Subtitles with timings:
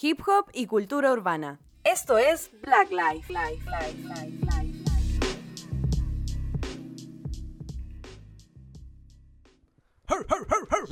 [0.00, 1.58] hip hop y cultura urbana.
[1.84, 3.32] Esto es Black Life.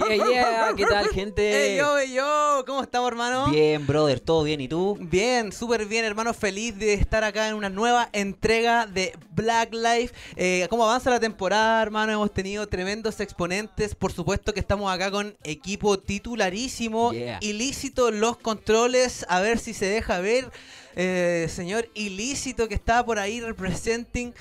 [0.08, 1.52] Yeah, yeah, ¿qué tal, gente?
[1.52, 3.48] Hey yo, hey yo, ¿cómo estamos, hermano?
[3.48, 4.96] Bien, brother, todo bien, ¿y tú?
[5.00, 6.34] Bien, súper bien, hermano.
[6.34, 10.14] Feliz de estar acá en una nueva entrega de Black Life.
[10.36, 12.12] Eh, ¿Cómo avanza la temporada, hermano?
[12.12, 13.94] Hemos tenido tremendos exponentes.
[13.94, 17.12] Por supuesto que estamos acá con equipo titularísimo.
[17.12, 17.38] Yeah.
[17.40, 19.24] Ilícito los controles.
[19.28, 20.50] A ver si se deja ver.
[20.96, 24.32] Eh, señor Ilícito que está por ahí representing.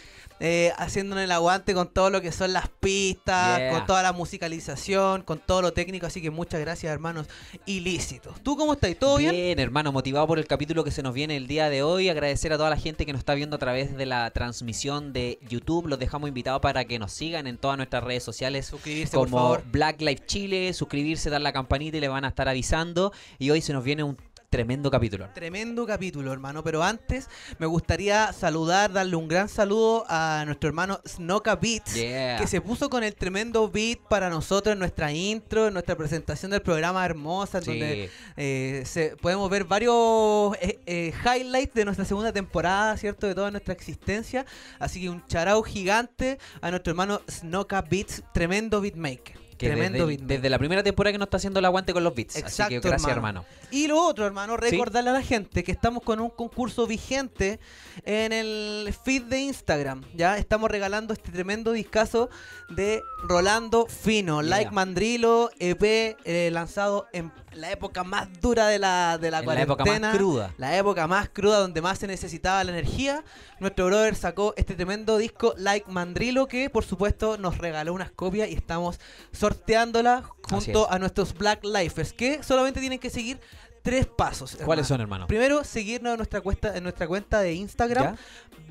[0.45, 3.71] Eh, haciéndole el aguante con todo lo que son las pistas, Yeah.
[3.71, 6.05] con toda la musicalización, con todo lo técnico.
[6.05, 7.27] Así que muchas gracias, hermanos
[7.66, 8.41] ilícitos.
[8.43, 8.93] ¿Tú cómo estás?
[8.99, 9.57] ¿Todo bien?
[9.57, 12.09] hermano, motivado por el capítulo que se nos viene el día de hoy.
[12.09, 15.39] Agradecer a toda la gente que nos está viendo a través de la transmisión de
[15.47, 15.88] YouTube.
[15.88, 18.66] Los dejamos invitados para que nos sigan en todas nuestras redes sociales.
[18.66, 19.63] Suscribirse, por favor.
[19.71, 23.13] Black Life Chile, suscribirse, dar la campanita y le van a estar avisando.
[23.39, 24.17] Y hoy se nos viene un
[24.53, 25.27] tremendo capítulo.
[25.34, 26.63] Tremendo capítulo, hermano.
[26.63, 32.38] Pero antes me gustaría saludar, darle un gran saludo a nuestro hermano Snoka Beats, Yeah.
[32.38, 36.52] que se puso con el tremendo beat para nosotros en nuestra intro, en nuestra presentación
[36.52, 37.69] del programa hermosa, en Sí.
[37.72, 43.25] donde eh, se- podemos ver varios eh, eh, highlights de nuestra segunda temporada, ¿cierto?
[43.25, 44.45] De toda nuestra existencia.
[44.77, 49.42] Así que un charao gigante a nuestro hermano Snoka Beats, tremendo beatmaker.
[49.64, 52.14] Que tremendo desde, desde la primera temporada que nos está haciendo el aguante con los
[52.14, 52.36] beats.
[52.36, 53.42] Así Exacto, que gracias, hermano.
[53.42, 53.70] hermano.
[53.72, 54.70] Y lo otro, hermano, Sí.
[54.72, 57.59] recordarle a la gente que estamos con un concurso vigente
[58.05, 60.03] en el feed de Instagram.
[60.16, 62.30] Ya estamos regalando este tremendo discazo
[62.70, 64.49] de Rolando Fino, Yeah.
[64.49, 65.81] Like Mandrilo, EP
[66.25, 70.09] eh, lanzado en la época más dura de la, de la En la época cuarentena.
[70.09, 70.53] más cruda.
[70.57, 73.23] La época más cruda donde más se necesitaba la energía.
[73.59, 78.49] Nuestro brother sacó este tremendo disco Like Mandrilo que por supuesto nos regaló unas copias
[78.49, 78.99] y estamos
[79.31, 83.39] sorteándola junto a nuestros Black Lifers que solamente tienen que seguir
[83.83, 84.58] tres pasos.
[84.65, 85.27] ¿Cuáles son, hermano?
[85.27, 88.15] Primero, seguirnos en nuestra cuenta, en nuestra cuenta de Instagram,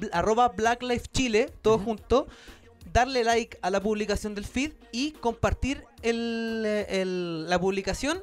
[0.00, 2.26] bl- arroba Black Life Chile, todo junto.
[2.92, 8.22] Darle like a la publicación del feed y compartir el- el- la publicación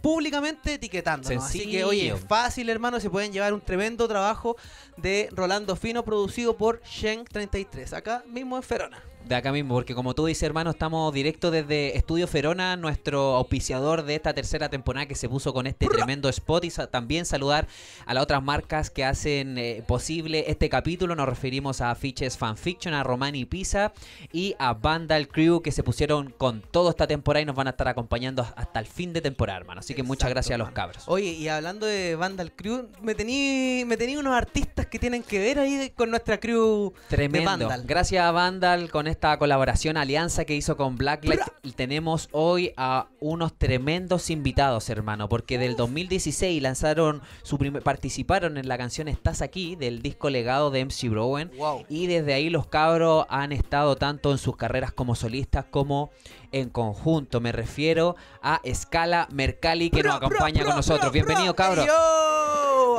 [0.00, 1.44] públicamente etiquetándonos.
[1.44, 4.56] Así que, oye, fácil, hermano, se pueden llevar un tremendo trabajo
[4.96, 9.02] de Rolando Fino producido por Shen33, acá mismo en Ferona.
[9.28, 14.02] De acá mismo, porque como tú dices, hermano, estamos directo desde Estudio Ferona, nuestro auspiciador
[14.04, 16.64] de esta tercera temporada que se puso con este tremendo spot.
[16.64, 17.68] Y también saludar
[18.06, 21.14] a las otras marcas que hacen eh, posible este capítulo.
[21.14, 23.92] Nos referimos a Fiches Fanfiction, a Romani Pisa
[24.32, 27.70] y a Vandal Crew que se pusieron con toda esta temporada y nos van a
[27.70, 29.80] estar acompañando hasta el fin de temporada, hermano.
[29.80, 31.04] Así que muchas gracias a los cabros.
[31.06, 35.38] Oye, y hablando de Vandal Crew, me tení, me tení unos artistas que tienen que
[35.38, 37.28] ver ahí con nuestra crew de.
[37.28, 37.82] Vandal.
[37.84, 41.40] Gracias a Vandal con esta colaboración, alianza que hizo con Blacklight.
[41.64, 48.58] Y tenemos hoy a unos tremendos invitados, hermano, porque del 2016 lanzaron su primer, participaron
[48.58, 51.50] en la canción Estás aquí del disco legado de MC Browen.
[51.56, 51.84] Wow.
[51.88, 56.10] Y desde ahí los cabros han estado tanto en sus carreras como solistas como
[56.52, 57.40] en conjunto.
[57.40, 61.12] Me refiero a Scala Mercalli que nos acompaña con nosotros.
[61.12, 61.88] Bienvenido, cabros.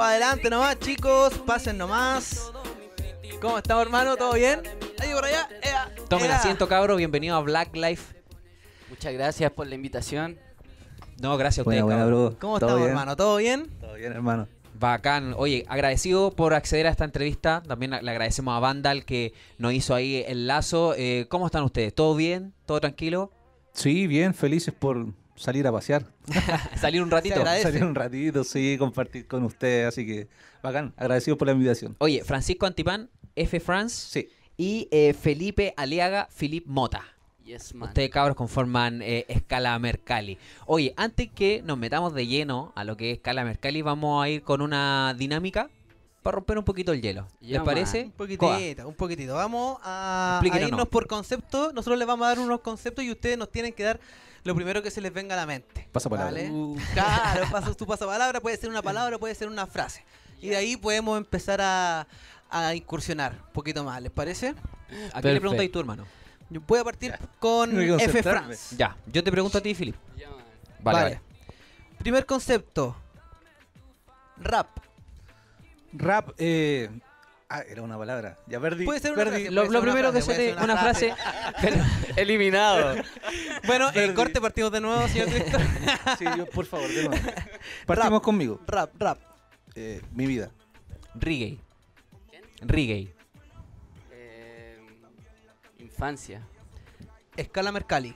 [0.01, 1.33] Adelante nomás, chicos.
[1.45, 2.51] Pasen nomás.
[3.41, 4.17] ¿Cómo estamos, hermano?
[4.17, 4.61] ¿Todo bien?
[4.99, 5.47] Ahí por allá.
[5.61, 6.37] Ea, Tomen ea.
[6.37, 6.97] asiento, cabros.
[6.97, 8.15] Bienvenido a Black Life.
[8.89, 10.37] Muchas gracias por la invitación.
[11.21, 12.35] No, gracias a Buena, ustedes, buena.
[12.39, 12.89] ¿Cómo ¿Todo estamos, bien?
[12.89, 13.15] hermano?
[13.15, 13.69] ¿Todo bien?
[13.79, 14.47] Todo bien, hermano.
[14.73, 15.33] Bacán.
[15.37, 17.63] Oye, agradecido por acceder a esta entrevista.
[17.67, 20.93] También le agradecemos a Vandal que nos hizo ahí el lazo.
[20.97, 21.93] Eh, ¿Cómo están ustedes?
[21.93, 22.53] ¿Todo bien?
[22.65, 23.31] ¿Todo tranquilo?
[23.73, 26.05] Sí, bien, felices por salir a pasear.
[26.75, 27.41] Salir un ratito.
[27.61, 30.27] Salir un ratito, sí, compartir con ustedes, así que
[30.61, 30.93] bacán.
[30.97, 31.95] Agradecido por la invitación.
[31.99, 33.59] Oye, Francisco Antipán, F.
[33.59, 34.29] France Sí.
[34.57, 37.03] y eh, Felipe Aliaga, Filip Mota.
[37.43, 37.89] Yes, man.
[37.89, 40.37] Ustedes cabros conforman eh, Escala Mercalli.
[40.67, 44.29] Oye, antes que nos metamos de lleno a lo que es Escala Mercalli, vamos a
[44.29, 45.69] ir con una dinámica
[46.21, 47.27] para romper un poquito el hielo.
[47.39, 48.03] ¿Les parece?
[48.03, 48.53] Un Coa.
[48.53, 49.33] poquitito, un poquitito.
[49.33, 50.85] Vamos a, a irnos no.
[50.85, 51.71] por concepto.
[51.73, 53.99] Nosotros les vamos a dar unos conceptos y ustedes nos tienen que dar
[54.43, 55.87] lo primero que se les venga a la mente.
[55.91, 56.31] Pasapalabra.
[56.33, 56.51] ¿Vale?
[56.51, 56.77] Uh.
[56.93, 60.03] Claro, paso, tu pasapalabra puede ser una palabra, puede ser una frase.
[60.41, 62.07] Y de ahí podemos empezar a,
[62.49, 64.55] a incursionar un poquito más, ¿les parece?
[65.13, 66.05] ¿A quién le preguntas tú, hermano?
[66.49, 68.23] Yo voy a partir con F.
[68.23, 68.75] France.
[68.75, 69.95] Ya, yo te pregunto a ti, Filip.
[70.15, 70.33] Vale,
[70.79, 71.03] Vale.
[71.03, 71.21] vale.
[71.99, 72.95] Primer concepto.
[74.37, 74.69] Rap.
[75.93, 76.89] Rap, eh.
[77.51, 78.37] Ah, era una palabra.
[78.47, 78.85] Ya perdí.
[78.85, 79.31] Puede ser una perdí.
[79.45, 79.51] frase.
[79.51, 80.53] Lo, Puede lo ser una primero que se te...
[80.53, 81.13] Una una frase...
[82.15, 82.95] Eliminado.
[83.65, 85.59] Bueno, en corte partimos de nuevo, señor Víctor.
[86.19, 87.23] Sí, yo, por favor, de nuevo.
[87.87, 88.59] Partimos conmigo.
[88.67, 89.17] rap, rap.
[89.75, 90.51] Eh, mi vida.
[91.15, 91.59] Reggae.
[92.61, 93.13] Reggae.
[94.11, 94.77] Eh,
[95.77, 96.45] infancia.
[97.37, 98.15] Escala Mercalli.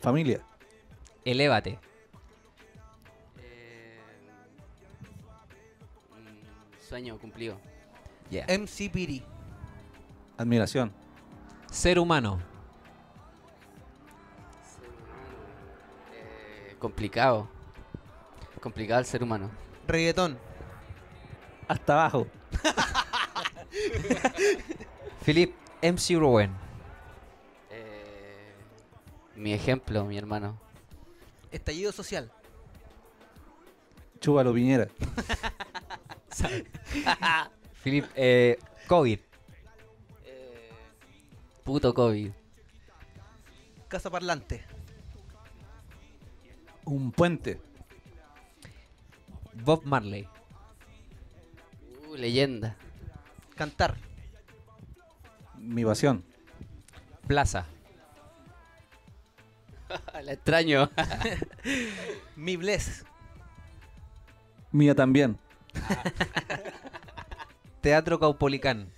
[0.00, 0.44] Familia.
[1.24, 1.78] Elévate.
[3.38, 4.00] Eh,
[6.80, 7.58] Sueño cumplido.
[8.30, 8.46] Yeah.
[8.48, 9.24] MC Piri.
[10.38, 10.92] Admiración.
[11.70, 12.40] Ser humano.
[16.12, 17.48] Eh, complicado.
[18.60, 19.50] Complicado el ser humano.
[19.86, 20.38] Reggaetón.
[21.68, 22.26] Hasta abajo.
[25.24, 26.50] Philip MC Rowan.
[27.70, 28.54] Eh,
[29.36, 30.58] mi ejemplo, mi hermano.
[31.50, 32.30] Estallido social.
[34.20, 34.88] Chúbalo Piñera.
[37.82, 39.18] Philip eh, COVID.
[41.64, 42.32] Puto COVID.
[43.88, 44.64] Casa parlante.
[46.84, 47.60] Un puente.
[49.64, 50.26] Bob Marley.
[52.08, 52.76] Uh, leyenda.
[53.56, 53.96] Cantar.
[55.58, 56.24] Mi pasión.
[57.26, 57.66] Plaza.
[60.22, 60.90] La extraño.
[62.36, 63.04] Mi bless.
[64.70, 65.38] Mía también.
[67.80, 68.90] Teatro Caupolicán.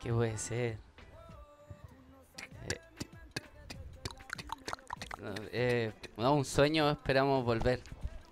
[0.00, 0.78] ¿Qué puede ser?
[5.52, 7.82] Eh, no, un sueño, esperamos volver.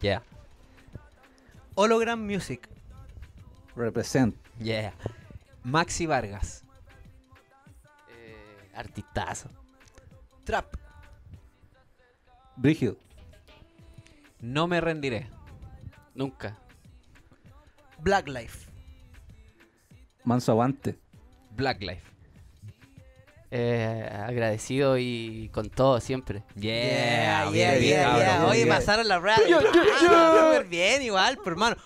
[0.00, 0.22] Yeah.
[1.74, 2.68] Hologram Music.
[3.74, 4.34] Represent.
[4.58, 4.94] Yeah.
[5.62, 6.64] Maxi Vargas.
[8.08, 9.48] Eh, artistazo.
[10.44, 10.76] Trap.
[12.56, 12.96] Brígido.
[14.40, 15.28] No me rendiré.
[16.14, 16.56] Nunca.
[17.98, 18.70] Black Life.
[20.24, 20.98] Manso avante.
[21.50, 22.15] Black Life.
[23.50, 26.42] Eh, agradecido y con todo siempre.
[26.56, 28.46] Yeah, yeah, bien, bien, yeah, cabrón, yeah.
[28.46, 28.68] Oye, bien.
[28.76, 29.58] pasaron la radio.
[30.08, 31.76] Ah, Súper bien, igual, por hermano.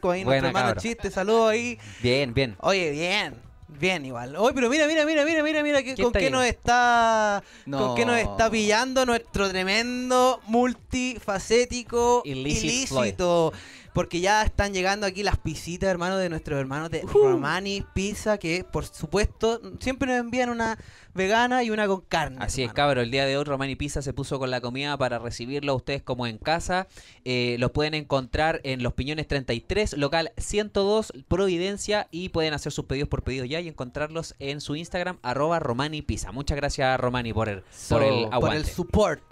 [0.00, 1.78] Como ahí Buena, nuestro hermano chiste, saludos ahí.
[2.02, 2.56] Bien, bien.
[2.60, 3.34] Oye, bien.
[3.68, 4.36] Bien, igual.
[4.36, 6.30] Oye, pero mira, mira, mira, mira, mira, mira, que- ¿Qué con qué ahí?
[6.30, 7.42] nos está.
[7.66, 7.78] No.
[7.78, 13.52] Con qué nos está pillando nuestro tremendo multifacético ilícito.
[13.96, 18.62] Porque ya están llegando aquí las pisitas, hermano, de nuestros hermanos de Romani Pizza, que
[18.62, 20.76] por supuesto siempre nos envían una
[21.14, 22.36] vegana y una con carne.
[22.40, 23.00] Así es, cabro.
[23.00, 26.02] El día de hoy Romani Pizza se puso con la comida para recibirlo a ustedes
[26.02, 26.88] como en casa.
[27.24, 32.08] Eh, los pueden encontrar en Los Piñones 33, local 102, Providencia.
[32.10, 36.02] Y pueden hacer sus pedidos por pedido ya y encontrarlos en su Instagram, arroba Romani
[36.02, 36.32] Pizza.
[36.32, 38.58] Muchas gracias, Romani, por el, por el So, Por aguante.
[38.58, 39.22] el support.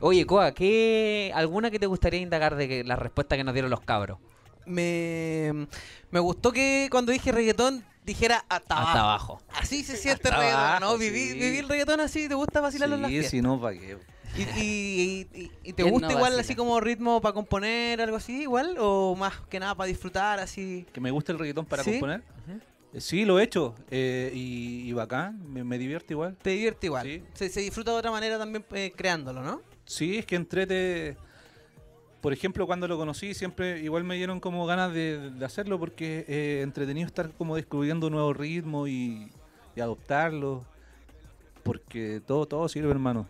[0.00, 3.70] Oye, Coa, ¿qué, ¿alguna que te gustaría indagar de que- la respuesta que nos dieron
[3.70, 4.18] los cabros?
[4.66, 5.66] Me,
[6.10, 8.98] me gustó que cuando dije reggaetón dijera hasta, Hasta abajo.
[8.98, 9.42] abajo.
[9.60, 10.86] Así se siente el Hasta reggaetón, ¿no?
[10.86, 11.10] abajo, sí.
[11.10, 13.30] vivir el reggaetón así, ¿te gusta vacilarlo en las Sí, fiestas?
[13.30, 13.98] si no, ¿para qué?
[14.34, 16.40] ¿Y, y, y- y te ¿Quién gusta no igual vacila?
[16.42, 18.76] así como ritmo para componer, algo así igual?
[18.78, 20.86] ¿O más que nada para disfrutar así?
[20.92, 21.90] ¿Que me gusta el reggaetón para ¿Sí?
[21.92, 22.22] componer?
[22.48, 22.58] Eh,
[22.98, 23.74] Sí, lo he hecho.
[23.90, 26.36] eh, y, y bacán, me, me divierte igual.
[26.42, 27.06] Te divierte igual.
[27.06, 27.22] Sí.
[27.34, 29.62] Se, se disfruta de otra manera también eh, creándolo, ¿no?
[29.84, 31.16] Sí, es que entrete.
[32.20, 36.24] Por ejemplo, cuando lo conocí, siempre igual me dieron como ganas de, de hacerlo porque
[36.28, 39.28] eh, entretenido estar como descubriendo nuevos ritmos y,
[39.74, 40.62] y adoptarlos.
[41.64, 43.26] Porque todo, todo sirve, hermano.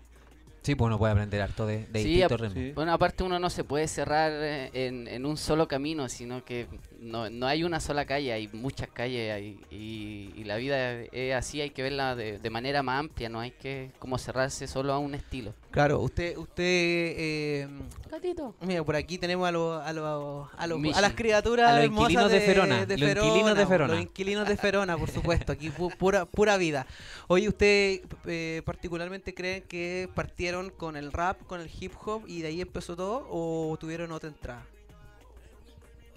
[0.62, 2.54] Sí, pues uno puede aprender harto de, de Sí, distintos ap- ritmos.
[2.54, 2.72] Sí.
[2.72, 6.68] Bueno, aparte uno no se puede cerrar eh, en, en un solo camino, sino que
[7.00, 11.34] no, no hay una sola calle, hay muchas calles hay- y, y la vida es
[11.34, 14.92] así, hay que verla de, de manera más amplia, no hay que como cerrarse solo
[14.92, 15.52] a un estilo.
[15.72, 17.68] Claro, usted, usted, eh,
[18.10, 18.54] Gatito.
[18.60, 21.84] mira, por aquí tenemos a los, a los, a los, a las criaturas A los
[21.86, 23.94] hermosas inquilinos de Ferona, los Ferona, inquilinos de Ferona.
[23.94, 26.86] Los inquilinos de Ferona, por supuesto, aquí pu- pura, pura vida.
[27.26, 32.42] Oye, ¿usted eh, particularmente cree que partieron con el rap, con el hip hop y
[32.42, 34.66] de ahí empezó todo o tuvieron otra entrada?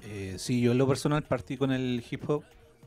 [0.03, 2.43] Eh, sí, yo en lo personal partí con el hip hop,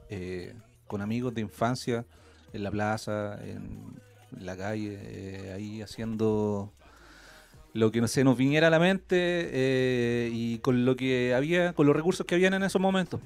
[0.09, 0.55] eh,
[0.87, 2.05] con amigos de infancia,
[2.53, 4.01] en la plaza, en
[4.39, 6.73] la calle, eh, ahí haciendo
[7.73, 9.17] lo que no se nos viniera a la mente
[9.53, 13.21] eh, y con lo que había, con los recursos que habían en esos momentos.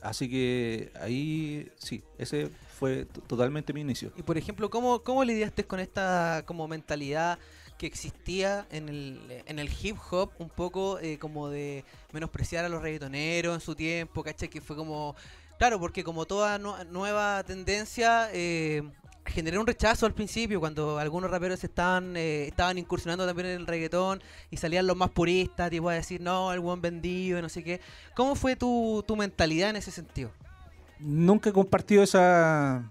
[0.00, 4.12] Así que ahí sí, ese fue totalmente mi inicio.
[4.16, 7.38] Y por ejemplo, ¿cómo, cómo lidiaste con esta como mentalidad
[7.82, 12.68] que existía en el, en el hip hop, un poco eh, como de menospreciar a
[12.68, 14.48] los reggaetoneros en su tiempo, ¿cachai?
[14.48, 15.16] Que fue como,
[15.58, 18.84] claro, porque como toda nu- nueva tendencia, eh,
[19.26, 23.66] generó un rechazo al principio cuando algunos raperos estaban, eh, estaban incursionando también en el
[23.66, 27.48] reggaetón y salían los más puristas, tipo a decir, no, el buen vendido, y no
[27.48, 27.80] sé qué.
[28.14, 30.30] ¿Cómo fue tu, tu mentalidad en ese sentido?
[31.00, 32.88] Nunca he compartido esa,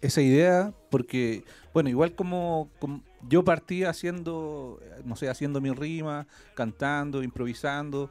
[0.00, 1.42] esa idea porque,
[1.74, 8.10] bueno, igual como, como yo partí haciendo, eh, no sé, haciendo mi rima, cantando, improvisando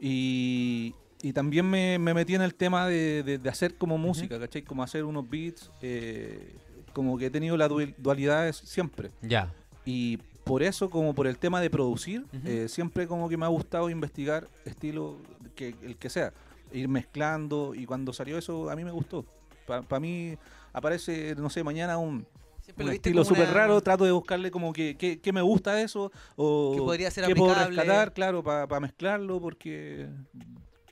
[0.00, 4.38] y, y también me, me metí en el tema de, de- de hacer como música,
[4.38, 4.62] ¿cachai?
[4.62, 6.54] Como hacer unos beats, eh,
[6.92, 9.10] como que he tenido la dual- dualidad siempre.
[9.22, 9.52] Ya.
[9.84, 13.48] Y por eso, como por el tema de producir, eh, siempre como que me ha
[13.48, 15.16] gustado investigar estilo
[15.54, 16.32] que el que sea,
[16.72, 19.24] ir mezclando y cuando salió eso a mí me gustó.
[19.66, 20.36] Para mí
[20.72, 22.24] aparece, no sé, mañana un,
[22.66, 25.32] Siempre un lo viste estilo súper una- raro, trato de buscarle como que, que, que
[25.32, 30.08] me gusta de eso o Que podría ser qué puedo rescatar, claro, para mezclarlo porque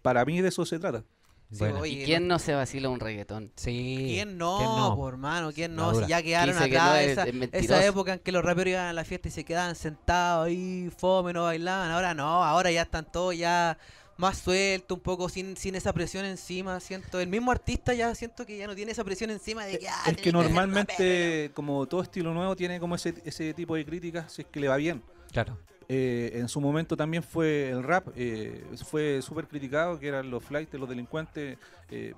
[0.01, 1.05] para mí de eso se trata.
[1.51, 1.81] Sí, Bueno.
[1.81, 3.53] oye, ¿Y quién no se vacila un reggaetón?
[3.57, 4.07] Sí.
[4.09, 4.97] ¿Quién no, ¿Quién no?
[4.97, 5.53] po, hermano?
[5.53, 5.95] ¿Quién no?
[5.95, 8.87] Si ya quedaron atrás no es- esa, es esa época en que los raperos iban
[8.87, 11.91] a la fiesta y se quedaban sentados ahí, fome, no bailaban.
[11.91, 13.79] Ahora no, ahora ya están todos ya
[14.17, 16.81] más sueltos, un poco sin, sin esa presión encima.
[16.81, 19.89] Siento, el mismo artista ya siento que ya no tiene esa presión encima de que
[19.89, 24.33] ah, Es que normalmente, como todo estilo nuevo, tiene como ese, ese tipo de críticas,
[24.33, 25.03] si es que le va bien.
[25.33, 25.59] Claro.
[25.89, 30.43] Eh, en su momento también fue el rap, eh, fue súper criticado, que eran los
[30.43, 31.59] flights, los delincuentes,
[31.91, 32.15] eh,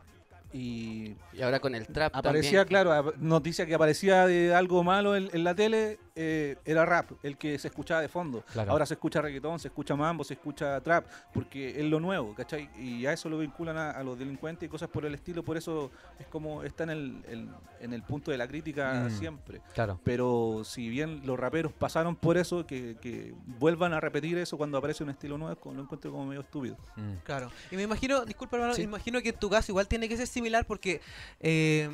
[0.52, 2.84] y Y ahora con el trap aparecía, también.
[2.84, 7.36] claro, noticia que aparecía de algo malo en, en la tele, eh, era rap, el
[7.36, 8.42] que se escuchaba de fondo.
[8.52, 8.72] Claro.
[8.72, 12.70] Ahora se escucha reggaetón, se escucha mambo, se escucha trap, porque es lo nuevo, ¿cachai?
[12.78, 15.56] Y a eso lo vinculan a, a los delincuentes y cosas por el estilo, por
[15.58, 17.48] eso es como está en el, el-
[17.78, 19.10] en el punto de la crítica Mm.
[19.10, 19.60] siempre.
[19.74, 20.00] Claro.
[20.04, 24.78] Pero si bien los raperos pasaron por eso, que, que vuelvan a repetir eso cuando
[24.78, 26.76] aparece un estilo nuevo, lo encuentro como medio estúpido.
[26.96, 27.16] Mm.
[27.24, 27.50] Claro.
[27.70, 28.82] Y me imagino, disculpa hermano, Sí.
[28.82, 31.00] me imagino que en tu caso igual tiene que ser similar porque
[31.40, 31.88] eh,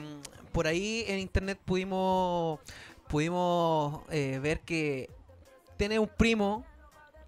[0.50, 2.58] por ahí en internet pudimos
[3.08, 5.08] pudimos eh, ver que
[5.76, 6.64] tiene un primo,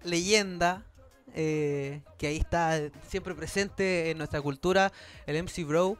[0.03, 0.83] leyenda,
[1.33, 4.91] eh, que ahí está siempre presente en nuestra cultura,
[5.27, 5.97] el MC Bro.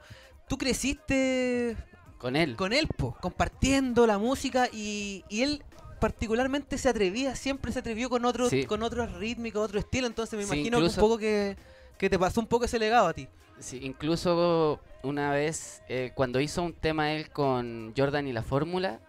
[0.50, 1.78] Tú creciste
[2.18, 2.56] Con él.
[2.56, 5.64] con él, po, compartiendo la música y, y él
[6.00, 8.66] particularmente se atrevía, siempre se atrevió con otro, Sí.
[8.66, 11.56] con otro rítmico, otro estilo, entonces me Sí, imagino que incluso- un poco que,
[11.98, 13.28] que te pasó un poco ese legado a ti.
[13.60, 19.00] Sí, incluso una vez, eh, cuando hizo un tema él con Jordan y la fórmula,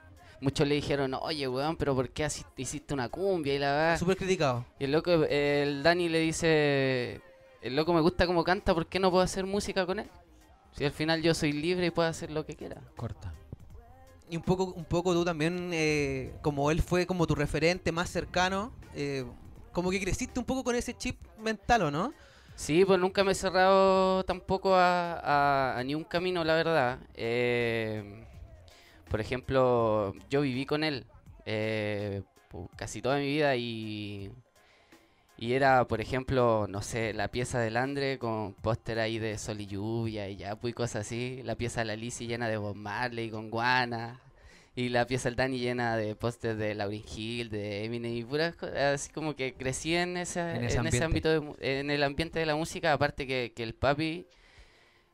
[0.40, 3.98] muchos le dijeron, oye, weón, pero ¿por qué hiciste una cumbia y la verdad?
[3.98, 4.64] Súper criticado.
[4.78, 7.20] Y el loco, el Dani le dice,
[7.62, 10.10] el loco me gusta cómo canta, ¿por qué no puedo hacer música con él?
[10.72, 12.80] Si al final yo soy libre y puedo hacer lo que quiera.
[12.96, 13.32] Corta.
[14.28, 18.10] Y un poco, un poco tú también, eh, como él fue como tu referente más
[18.10, 19.24] cercano, eh,
[19.72, 22.12] como que creciste un poco con ese chip mental, ¿o no?
[22.56, 26.98] Sí, pues nunca me he cerrado tampoco a, a- ni un camino, la verdad.
[27.14, 28.24] Eh,
[29.10, 31.06] por ejemplo, yo viví con él
[31.46, 32.22] eh,
[32.76, 34.32] casi toda mi vida y,
[35.38, 39.60] y era, por ejemplo, no sé, la pieza del Andre con póster ahí de Sol
[39.60, 41.42] y Lluvia y ya, pues cosas así.
[41.44, 44.20] La pieza de la Lizzy llena de Bob Marley con Guana.
[44.76, 48.54] Y la pieza del Dani llena de pósters de Lauryn Hill, de Eminem y puras
[48.56, 48.76] cosas.
[48.76, 51.04] Así como que crecí en, esa, En en, ese ese, ambiente.
[51.04, 52.92] ámbito, de en el ambiente de la música.
[52.92, 54.26] Aparte que, que el papi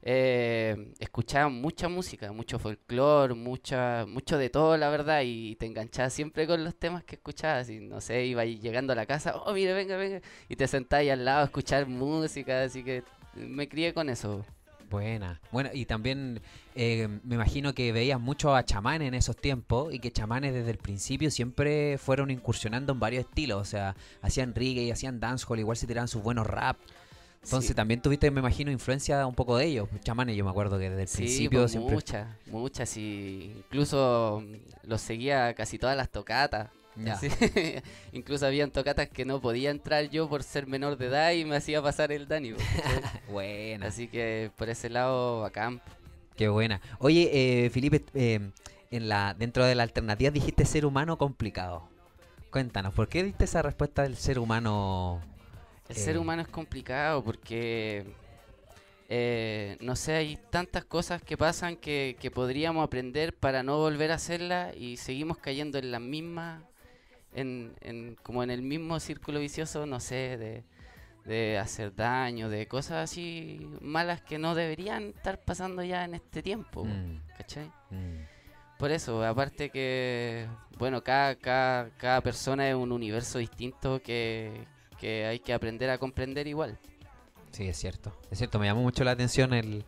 [0.03, 5.23] eh, escuchaba mucha música, mucho folclore, mucha, mucho de todo, la verdad.
[5.25, 7.71] Y te enganchabas siempre con los temas que escuchabas.
[7.71, 10.21] Y no sé, iba llegando a la casa, oh, mire, venga, venga.
[10.49, 12.65] Y te sentabas al lado a escuchar música.
[12.65, 13.05] Así que
[13.37, 14.45] me crié con eso.
[14.93, 15.41] Buena.
[15.51, 16.41] Bueno, y también
[16.75, 20.71] eh, me imagino que veías mucho a chamanes en esos tiempos y que chamanes desde
[20.71, 23.61] el principio siempre fueron incursionando en varios estilos.
[23.61, 26.77] O sea, hacían reggae hacían dancehall, igual se tiraban sus buenos rap.
[27.43, 27.75] Entonces Sí.
[27.75, 29.89] también tuviste, me imagino, influencia un poco de ellos.
[30.05, 31.95] Chamanes, yo me acuerdo que desde el Sí, principio pues, siempre...
[31.95, 34.45] muchas, muchas, y incluso
[34.85, 36.69] los seguía casi todas las tocatas.
[36.97, 37.17] Ya.
[37.17, 37.29] Sí.
[38.13, 41.57] incluso habían tocatas que no podía entrar yo por ser menor de edad y me
[41.57, 42.53] hacía pasar el Dani.
[43.31, 43.87] Buena.
[43.87, 45.81] Así que por ese lado, bacán.
[46.37, 46.81] Qué buena.
[46.99, 48.41] Oye, eh, Felipe, eh,
[48.91, 51.89] en la, dentro de la alternativa dijiste ser humano complicado.
[52.51, 55.21] Cuéntanos, ¿por qué diste esa respuesta del ser humano?
[55.89, 56.01] El Eh.
[56.01, 58.05] ser humano es complicado porque,
[59.09, 64.11] eh, no sé, hay tantas cosas que pasan que, que podríamos aprender para no volver
[64.13, 66.63] a hacerlas y seguimos cayendo en las mismas,
[67.35, 70.65] en, en- como en el mismo círculo vicioso, no sé, de,
[71.25, 76.43] de hacer daño, de cosas así malas que no deberían estar pasando ya en este
[76.43, 77.67] tiempo, Mm, ¿cachai?
[77.91, 78.27] mm.
[78.79, 80.47] Por eso, aparte que,
[80.79, 84.67] bueno, cada, cada, cada persona es un universo distinto que,
[84.99, 86.77] que hay que aprender a comprender igual.
[87.53, 88.13] Sí, es cierto.
[88.31, 89.85] Es cierto, me llamó mucho la atención el,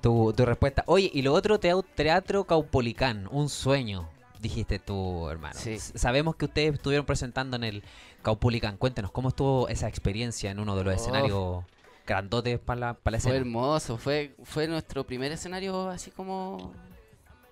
[0.00, 0.82] tu, tu respuesta.
[0.86, 4.08] Oye, y lo otro, Teatro Caupolicán, un sueño,
[4.40, 5.54] dijiste tú, hermano.
[5.58, 5.78] Sí.
[5.78, 7.82] Sabemos que ustedes estuvieron presentando en el
[8.22, 8.76] Caupolicán.
[8.76, 10.96] Cuéntenos, ¿cómo estuvo esa experiencia en uno de los Oh.
[10.96, 11.64] escenarios
[12.06, 13.36] grandotes para la, para la Fue escena?
[13.36, 16.72] hermoso, fue, fue nuestro primer escenario así como...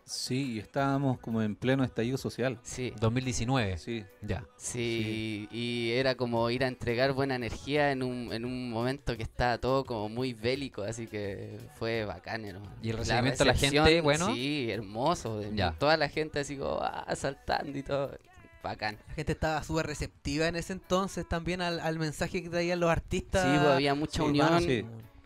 [0.09, 2.61] Sí, y estábamos como en pleno estallido social.
[2.63, 3.77] Sí, 2019.
[3.77, 4.45] Sí, Ya.
[4.57, 9.25] sí, y era como ir a entregar buena energía en un, en un momento que
[9.25, 12.73] estaba todo como muy bélico, así que fue bacán, hermano.
[12.83, 14.33] ¿Y el recibimiento de la gente, bueno?
[14.33, 15.73] Sí, hermoso, Ya.
[15.73, 18.17] toda la gente así como ah, saltando y todo.
[18.63, 18.99] bacán.
[19.09, 22.91] La gente estaba súper receptiva en ese entonces también al, al mensaje que traían los
[22.91, 23.43] artistas.
[23.43, 24.85] Sí, pues había mucha Sí, unión sí.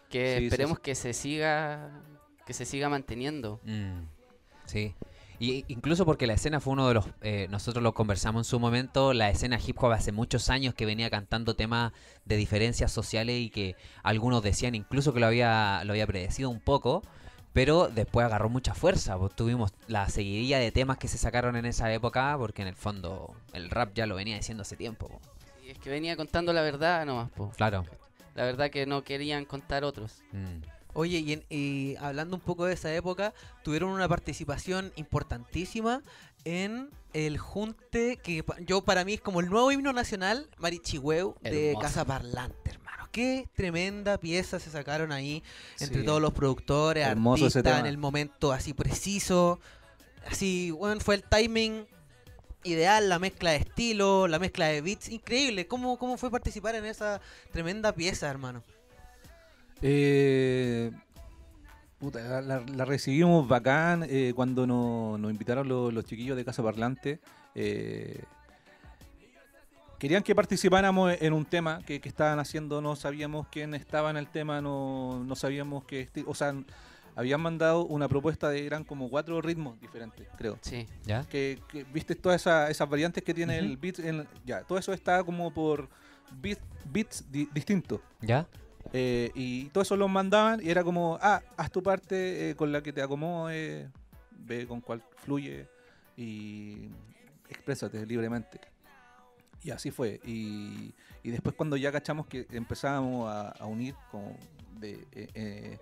[0.09, 0.83] que Sí, sí, esperemos sí.
[0.85, 1.91] que se siga
[2.47, 3.61] que se siga manteniendo.
[3.65, 4.01] Mm,
[4.71, 4.95] sí.
[5.39, 8.61] Y incluso porque la escena fue uno de los, eh, nosotros lo conversamos en su
[8.61, 11.93] momento, la escena hip hop hace muchos años que venía cantando temas
[12.27, 16.61] de diferencias sociales y que algunos decían incluso que lo había, lo había predecido un
[16.61, 17.03] poco,
[17.55, 19.19] pero después agarró mucha fuerza.
[19.19, 22.77] pues, tuvimos la seguidilla de temas que se sacaron en esa época, porque en el
[22.77, 25.09] fondo el rap ya lo venía diciendo hace tiempo.
[25.09, 25.21] po.
[25.65, 27.51] Y es que venía contando la verdad nomás, po.
[27.57, 27.87] Claro.
[28.35, 30.23] La verdad que no querían contar otros.
[30.33, 30.80] Mm.
[30.93, 33.33] Oye, y, en- y hablando un poco de esa época,
[33.63, 36.03] tuvieron una participación importantísima
[36.45, 41.75] en el junte que yo para mí es como el nuevo himno nacional, Marichihueu, de.
[41.81, 43.09] Casa Parlante, hermano.
[43.13, 45.43] Qué tremenda pieza se sacaron ahí
[45.81, 46.07] entre Sí.
[46.07, 49.59] todos los productores, Hermoso artistas, en el momento así preciso.
[50.31, 51.87] Así, bueno, fue el timing
[52.63, 55.67] ideal, la mezcla de estilo, la mezcla de beats, increíble.
[55.67, 57.21] ¿Cómo, cómo fue participar en esa
[57.53, 58.63] tremenda pieza, hermano?
[59.83, 60.91] Eh,
[61.99, 67.21] puta, la, recibimos bacán eh, cuando nos, nos invitaron los, los chiquillos de Casa Parlante.
[67.55, 68.23] eh,
[69.99, 74.17] querían que participáramos en un tema que, que estaban haciendo, no sabíamos quién estaba en
[74.17, 76.55] el tema, no, no sabíamos que, o sea,
[77.17, 80.57] habían mandado una propuesta de, eran como cuatro ritmos diferentes, creo.
[80.63, 80.87] Sí.
[81.05, 81.25] ¿Ya?
[81.25, 84.95] Que, que viste todas esa- esas variantes que tiene el beat, en- ya, todo eso
[84.95, 85.91] está como por
[86.41, 86.61] beat-
[86.91, 88.01] beats di- distintos.
[88.23, 88.47] ¿Ya?
[88.93, 92.73] Eh, y todo eso lo mandaban y era como, ah, haz tu parte eh, con
[92.73, 93.89] la que te acomode,
[94.33, 95.69] ve con cuál fluye
[96.17, 96.89] y
[97.49, 98.61] exprésate libremente.
[99.63, 100.21] Y así fue.
[100.25, 104.35] Y, y después cuando ya cachamos que empezábamos a, a unir, como
[104.79, 105.79] de eh,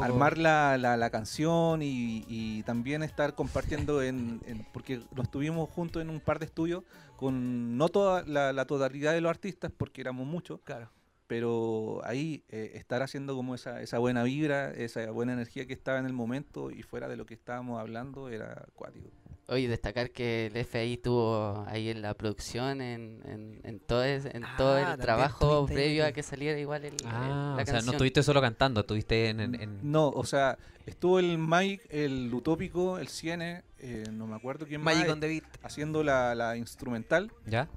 [0.00, 5.70] armar la, la- la canción y, y también estar compartiendo en, en- porque nos estuvimos
[5.70, 6.82] juntos en un par de estudios
[7.16, 10.90] con no toda la, la totalidad de los artistas porque éramos muchos Claro.
[11.32, 15.98] Pero ahí eh, estar haciendo como esa, esa buena vibra, esa buena energía que estaba
[15.98, 19.08] en el momento y fuera de lo que estábamos hablando era acuático.
[19.48, 24.26] Oye, destacar que el FI estuvo ahí en la producción, en, en, en todo, es-
[24.26, 27.66] en todo Ah, el trabajo previo a que saliera igual el, el- Ah, la o
[27.66, 29.40] sea, no estuviste solo cantando, estuviste en...
[29.40, 34.36] en- en- No, o sea, estuvo el Mike, el Utópico, el Ciene, eh, no me
[34.36, 35.44] acuerdo quién más, Magic eh, on the Beat.
[35.62, 37.32] haciendo la, la instrumental.
[37.46, 37.68] ¿Ya?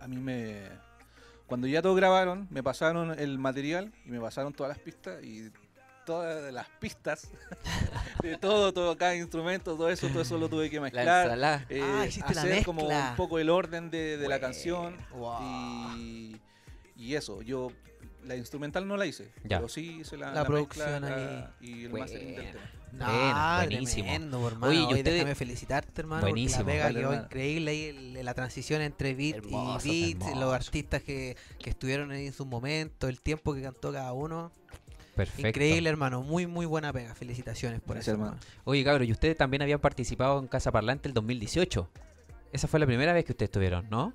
[0.00, 0.84] A mí me...
[1.46, 5.50] Cuando ya todos grabaron, me pasaron el material y me pasaron todas las pistas y
[6.06, 7.28] todas las pistas
[8.22, 11.24] de todo, todo, cada instrumento, todo eso, todo eso lo tuve que La mezclar.
[11.26, 11.66] ensalada.
[11.68, 15.96] eh, Ah, hiciste la hacer como un poco el orden de, de la canción wow.
[15.96, 16.36] y,
[16.96, 17.70] y eso, yo
[18.24, 19.58] la instrumental no la hice, Ya.
[19.58, 21.24] pero sí hice la, La la producción mezcla, ahí.
[21.24, 22.52] la- y el mastering del Buena.
[22.52, 22.70] tema.
[22.94, 24.04] No, Buena, buenísimo.
[24.04, 24.70] tremendo, por hermano.
[24.70, 26.22] Oye, y Oye, ustedes- déjame felicitarte, hermano.
[26.22, 26.60] Buenísimo.
[26.60, 27.24] La pega Vale, quedó hermano.
[27.26, 32.10] increíble ahí, el- la transición entre beat Hermoso, y beat, los artistas que, que estuvieron
[32.12, 34.52] ahí en su momento, el tiempo que cantó cada uno.
[35.16, 35.48] Perfecto.
[35.48, 36.22] Increíble, hermano.
[36.22, 37.14] Muy, muy buena pega.
[37.14, 38.38] Felicitaciones por Gracias, eso, hermano.
[38.40, 38.60] hermano.
[38.64, 41.88] Oye, cabrón, y ustedes también habían participado en Casa Parlante el 2018.
[42.52, 44.12] Esa fue la primera vez que ustedes estuvieron, ¿no?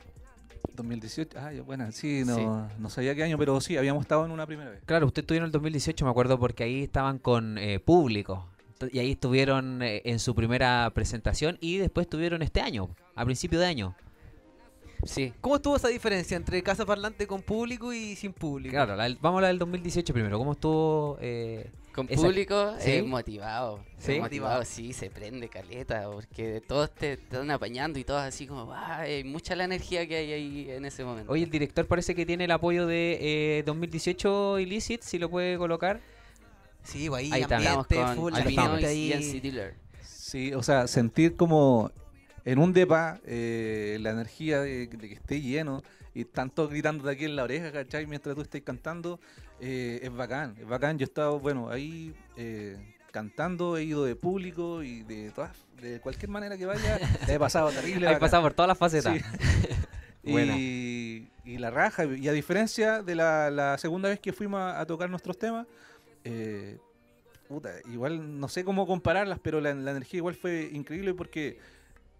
[0.75, 2.73] 2018, ah, bueno, sí, no, Sí.
[2.79, 4.81] no sabía qué año, pero sí, habíamos estado en una primera vez.
[4.85, 8.45] Claro, ustedes estuvieron el 2018, me acuerdo, porque ahí estaban con eh, público.
[8.91, 13.59] Y ahí estuvieron eh, en su primera presentación y después estuvieron este año, a principio
[13.59, 13.95] de año.
[15.05, 15.33] Sí.
[15.39, 18.71] ¿Cómo estuvo esa diferencia entre casa parlante con público y sin público?
[18.73, 20.37] Claro, la del- vamos a hablar del 2018 primero.
[20.37, 21.17] ¿Cómo estuvo?
[21.21, 22.91] eh, Con Esa- público, ¿Sí?
[22.91, 23.83] eh, motivado.
[23.97, 24.19] ¿Sí?
[24.19, 28.99] Motivado, sí, se prende caleta, porque todos te están apañando y todos así como, "Ah,
[28.99, 31.31] hay mucha la energía que hay ahí en ese momento.
[31.31, 33.17] Oye, el director parece que tiene el apoyo de
[33.59, 35.99] eh, 2018 Illicit, si lo puede colocar.
[36.91, 37.57] Sí, ahí, Ahí está.
[37.57, 39.13] Estamos ambiente, con full, la Albino gente Albino ahí.
[39.13, 39.75] y NC Dealer.
[40.01, 41.91] Sí, o sea, sentir como
[42.45, 45.81] en un depa eh, la energía de, de que esté lleno
[46.13, 48.05] y tanto gritando de aquí en la oreja, ¿cachai?
[48.07, 49.19] Mientras tú estés cantando,
[49.59, 50.97] eh, es bacán, es bacán.
[50.97, 52.77] Yo he estado, bueno, ahí eh,
[53.11, 57.39] cantando, he ido de público y de todas, de cualquier manera que vaya, la he
[57.39, 58.05] pasado terrible.
[58.05, 58.19] Bacán.
[58.19, 59.15] pasado por todas las facetas.
[59.17, 59.21] Sí.
[60.21, 64.79] Y, y la raja, y a diferencia de la, la segunda vez que fuimos a,
[64.79, 65.65] a tocar nuestros temas,
[66.23, 66.77] eh,
[67.47, 71.57] puta, igual no sé cómo compararlas, pero la, la energía igual fue increíble porque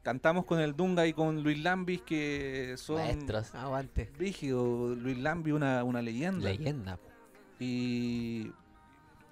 [0.02, 3.54] cantamos con el Dunga y con Luis Lambis, que son Maestros.
[3.54, 4.10] Aguante.
[4.18, 4.98] rígidos.
[4.98, 6.50] Luis Lambis, una, una leyenda.
[6.50, 6.98] Leyenda.
[7.60, 8.52] Y,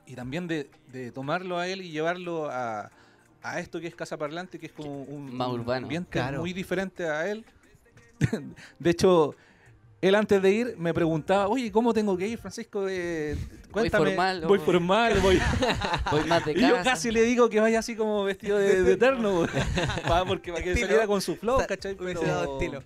[0.05, 2.91] y también de, de tomarlo a él y llevarlo a,
[3.41, 5.85] a esto que es Casa Parlante, que es como un, Más un urbano.
[5.85, 6.41] ambiente Claro.
[6.41, 7.45] muy diferente a él.
[8.79, 9.33] de hecho,
[10.01, 12.85] él antes de ir me preguntaba, oye, ¿cómo tengo que ir, Francisco?
[12.89, 13.37] Eh,
[13.81, 14.05] Voy cuéntame.
[14.11, 15.41] formal, Voy o- formal, voy...
[16.11, 16.91] Voy más de Y yo casa.
[16.91, 19.45] casi le digo que vaya así como vestido de, de eterno,
[20.27, 20.87] porque para que Estilo.
[20.87, 21.95] saliera con su flow, ¿cachai?
[21.95, 22.21] Pero,
[22.53, 22.83] estilo.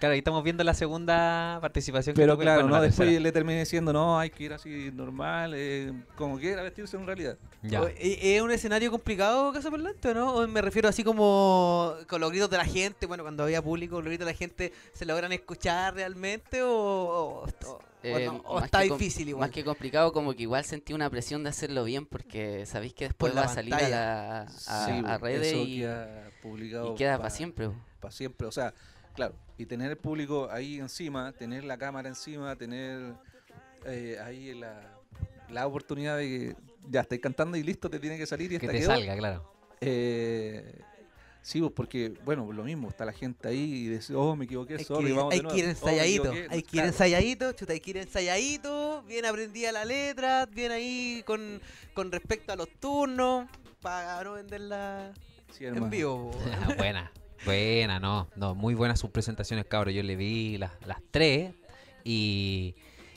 [0.00, 2.16] Claro, ahí estamos viendo la segunda participación.
[2.16, 3.22] que pero tuve, claro, bueno, no, después tercera.
[3.22, 7.36] le terminé diciendo, no, hay que ir así normal, eh, como quiera vestirse en realidad.
[7.62, 7.82] Ya.
[7.82, 10.34] O- ¿e- ¿Es un escenario complicado, Caso Parlante, o no?
[10.34, 13.96] O me refiero así como con los gritos de la gente, bueno, cuando había público,
[13.96, 18.36] los gritos de la gente, ¿se logran escuchar realmente o, o- o- Eh, no?
[18.46, 19.48] ¿O más está que difícil igual?
[19.48, 23.04] Más que complicado, como que igual sentí una presión de hacerlo bien porque sabéis que
[23.04, 27.12] después va a salir a, la, a, Sí, a redes y, queda publicado y queda
[27.18, 27.68] pa- para siempre.
[28.00, 28.46] para siempre.
[28.46, 28.72] O sea,
[29.14, 33.14] claro, y tener el público ahí encima, tener la cámara encima, tener
[33.86, 34.80] eh, ahí la,
[35.50, 36.56] la oportunidad de que
[36.90, 38.86] ya estáis cantando y listo, te tiene que salir y Que te quedó.
[38.90, 39.52] salga, claro.
[39.80, 40.80] Eh,
[41.42, 44.76] sí, pues porque, bueno, lo mismo, está la gente ahí y dice, oh, me equivoqué,
[44.76, 45.54] Hay sorry, que, vamos de hay nuevo.
[45.56, 46.54] que ir Oh, ensayadito, equivoqué.
[46.54, 51.22] hay que ir ensayadito, chuta, hay que ir ensayadito, bien aprendida la letra, bien ahí
[51.26, 51.60] con,
[51.94, 53.46] con respecto a los turnos,
[53.80, 55.12] para no venderla
[55.52, 56.30] Sí, en vivo.
[56.52, 57.10] Ah, buena,
[57.44, 59.94] buena, no, no, muy buenas sus presentaciones, cabros.
[59.94, 61.54] Yo le vi las, las tres
[62.04, 62.74] y,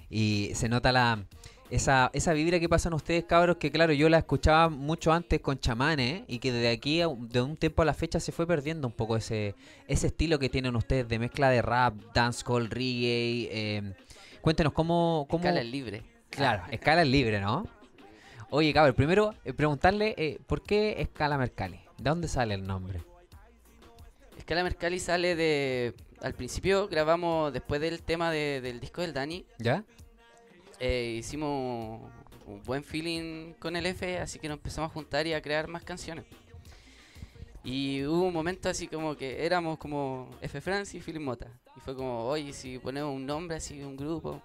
[0.09, 1.25] y se nota la
[1.69, 5.59] esa, esa vibra que pasan ustedes, cabros, que claro, yo la escuchaba mucho antes con
[5.59, 8.87] chamanes y que desde aquí, a de un tiempo a la fecha, se fue perdiendo
[8.87, 9.55] un poco ese,
[9.87, 13.49] ese estilo que tienen ustedes de mezcla de rap, dancehall, reggae.
[13.51, 13.93] eh,
[14.41, 15.25] cuéntenos cómo...
[15.29, 16.03] cómo Escala libre.
[16.29, 17.65] Claro, escala libre, ¿no?
[18.51, 21.79] Oye, cabrón, primero eh, preguntarle eh, por qué Escala Mercalli.
[21.97, 23.01] ¿De dónde sale el nombre?
[24.43, 25.93] Escala Mercalli sale de...
[26.21, 29.85] Al principio grabamos, después del tema de- del disco del Dani, ¿Ya?
[30.81, 32.11] eh, hicimos
[32.45, 35.69] un buen feeling con el F, así que nos empezamos a juntar y a crear
[35.69, 36.25] más canciones.
[37.63, 41.47] Y hubo un momento así como que éramos como F Francis y Philip Mota.
[41.77, 44.41] Y fue como, oye, si ponemos un nombre así, un grupo.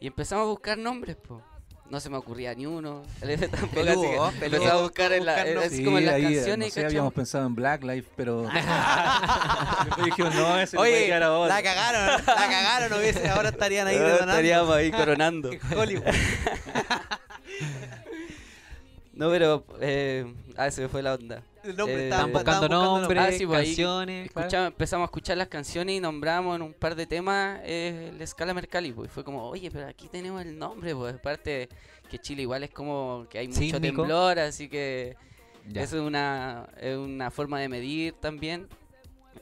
[0.00, 1.40] Y empezamos a buscar nombres, pues.
[1.90, 3.02] No se me ocurría ni uno.
[3.20, 3.50] Tampoco.
[3.50, 4.72] así que Peludo, peludo.
[4.72, 5.72] a buscar en, la, nombres.
[5.72, 6.68] así como en las ahí, eh, canciones.
[6.68, 8.42] no sé, habíamos pensado en Black Life, pero
[9.84, 11.54] después dijimos, no, ese Oye, quedar a otro.
[11.54, 14.32] la cagaron, la cagaron, hubiese, ahora estarían ahí Ah, detonando.
[14.32, 15.50] estaríamos ahí coronando.
[15.76, 16.04] Hollywood.
[19.14, 19.64] No, pero.
[19.80, 20.24] Eh,
[20.56, 21.42] ah, se me fue la onda.
[21.64, 24.30] El nombre Eh, estaban- Están buscando nombres, Ah, sí, pues canciones.
[24.32, 24.66] claro.
[24.66, 28.52] Empezamos a escuchar las canciones y nombramos en un par de temas eh, la escala
[28.54, 29.10] Mercalli, pues.
[29.10, 31.14] y Fue como, oye, pero aquí tenemos el nombre, pues.
[31.14, 31.68] Aparte
[32.10, 34.02] que Chile igual es como que hay mucho Sísmico.
[34.02, 35.16] temblor, así que
[35.68, 35.82] Ya.
[35.82, 38.68] eso es una, es una forma de medir también.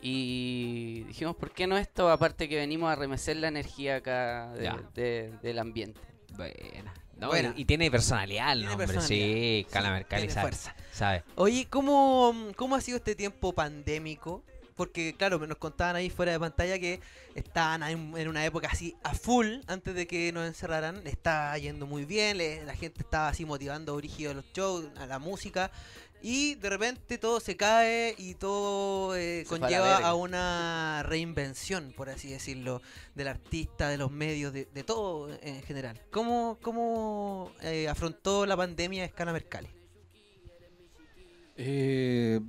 [0.03, 2.11] Y dijimos, ¿por qué no esto?
[2.11, 4.79] Aparte que venimos a remecer la energía acá de- Ya.
[4.94, 6.01] de- del ambiente.
[6.37, 6.94] Buena.
[7.20, 7.52] No, Buena.
[7.56, 9.26] Y, y tiene personalidad el nombre, personalidad.
[9.26, 9.64] sí.
[9.66, 10.42] Escala Sí, tiene sabe.
[10.42, 10.74] fuerza.
[10.92, 11.22] sabe.
[11.37, 14.42] Oye, ¿cómo, ¿cómo ha sido este tiempo pandémico?
[14.76, 17.00] Porque, claro, nos contaban ahí fuera de pantalla que
[17.35, 21.06] estaban en, en una época así a full antes de que nos encerraran.
[21.06, 24.00] Estaba yendo muy bien, le- la gente estaba así motivando a
[24.35, 25.70] los shows, a la música.
[26.22, 32.11] Y de repente todo se cae y todo eh, a conlleva a una reinvención, por
[32.11, 32.83] así decirlo,
[33.14, 35.98] del artista, de los medios, de, de todo en general.
[36.11, 39.68] ¿Cómo, cómo eh, afrontó la pandemia Escala Mercalli?
[41.56, 42.40] Eh,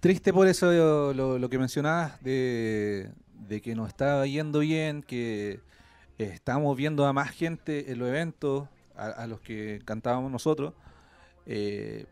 [0.00, 5.60] triste por eso lo, lo que mencionabas de, de que nos estaba yendo bien, que
[6.16, 10.72] estábamos viendo a más gente en los eventos, a, a los que cantábamos nosotros.
[11.44, 12.06] Eh,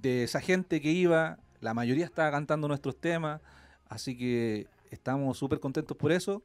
[0.00, 3.40] de esa gente que iba, la mayoría estaba cantando nuestros temas,
[3.88, 6.42] así que estamos súper contentos por eso.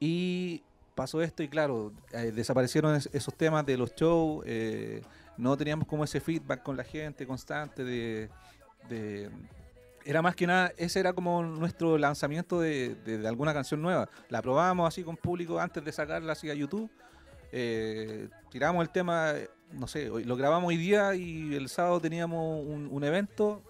[0.00, 0.62] Y
[0.94, 5.02] pasó esto y claro, eh, desaparecieron es- esos temas de los shows, eh,
[5.36, 8.30] no teníamos como ese feedback con la gente constante de,
[10.04, 14.08] era más que nada, ese era como nuestro lanzamiento de, de- alguna canción nueva.
[14.28, 16.88] La probábamos así con público antes de sacarla así a YouTube.
[17.52, 19.32] Eh, tiramos el tema,
[19.72, 23.62] no sé, hoy- lo grabamos hoy día y el sábado teníamos un, un evento,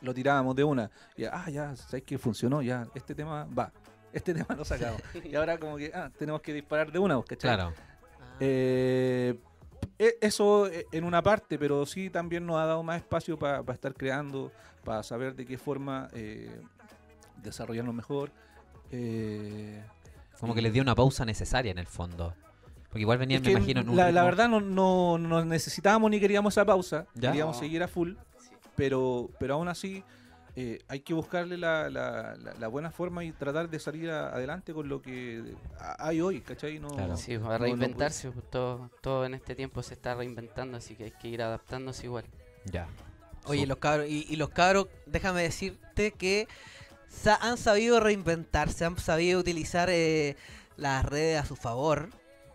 [0.00, 0.90] lo tirábamos de una.
[1.16, 3.72] Y ah, ya, sabes que funcionó, ya, este tema va,
[4.12, 5.00] este tema lo sacamos.
[5.24, 7.54] y ahora como que, ah, tenemos que disparar de una, ¿cachai?
[7.56, 7.72] Claro.
[8.38, 9.38] Eh,
[9.98, 13.60] e- eso eh, en una parte, pero sí también nos ha dado más espacio para
[13.72, 14.50] estar creando,
[14.84, 16.60] para saber de qué forma eh,
[17.42, 18.30] desarrollarnos mejor.
[18.90, 19.82] Eh,
[20.38, 22.34] Como que les dio una pausa necesaria en el fondo.
[22.90, 26.18] Porque igual venían, es me imagino, en un la, verdad no, no, no necesitábamos ni
[26.20, 27.30] queríamos esa pausa, ¿Ya?
[27.30, 27.60] queríamos No.
[27.62, 28.14] seguir a full,
[28.76, 30.02] pero, pero aún así
[30.56, 34.30] eh, hay que buscarle la, la- la- la buena forma y tratar de salir a-
[34.30, 35.54] adelante con lo que
[36.00, 36.80] hay hoy, ¿cachai?
[36.80, 37.16] No, Claro.
[37.16, 41.12] Sí, a reinventarse, pues, todo, todo en este tiempo se está reinventando, así que hay
[41.12, 42.24] que ir adaptándose igual.
[42.64, 42.88] Ya.
[43.46, 46.48] Oye, los cabros, y, y los cabros, déjame decirte que
[47.08, 50.36] sa- han sabido reinventarse, han sabido utilizar eh,
[50.76, 52.08] las redes a su favor,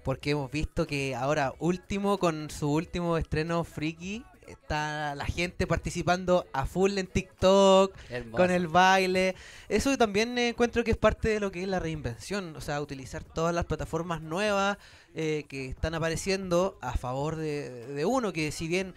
[0.06, 6.46] porque hemos visto que ahora último, con su último estreno Freaky, está la gente participando
[6.54, 8.38] a full en TikTok, Hermoso.
[8.38, 9.34] con el baile.
[9.68, 12.80] Eso también eh, encuentro que es parte de lo que es la reinvención, o sea,
[12.82, 14.78] utilizar todas las plataformas nuevas
[15.16, 18.94] eh, que están apareciendo a favor de, de uno, que si bien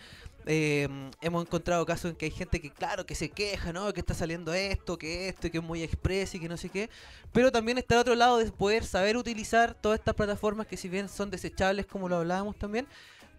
[0.51, 0.89] eh,
[1.21, 3.93] hemos encontrado casos en que hay gente que, claro, que se queja, ¿no?
[3.93, 6.89] Que está saliendo esto, que esto, que es muy express y que no sé qué.
[7.33, 10.89] Pero también está el otro lado de poder saber utilizar todas estas plataformas que si
[10.89, 12.87] bien son desechables, como lo hablábamos también,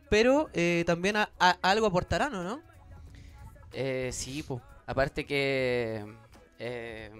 [0.07, 2.61] pero eh, también algo aportarán, ¿o no?
[3.73, 4.61] Eh, sí, pues.
[4.85, 6.05] Aparte que.
[6.59, 7.11] Eh,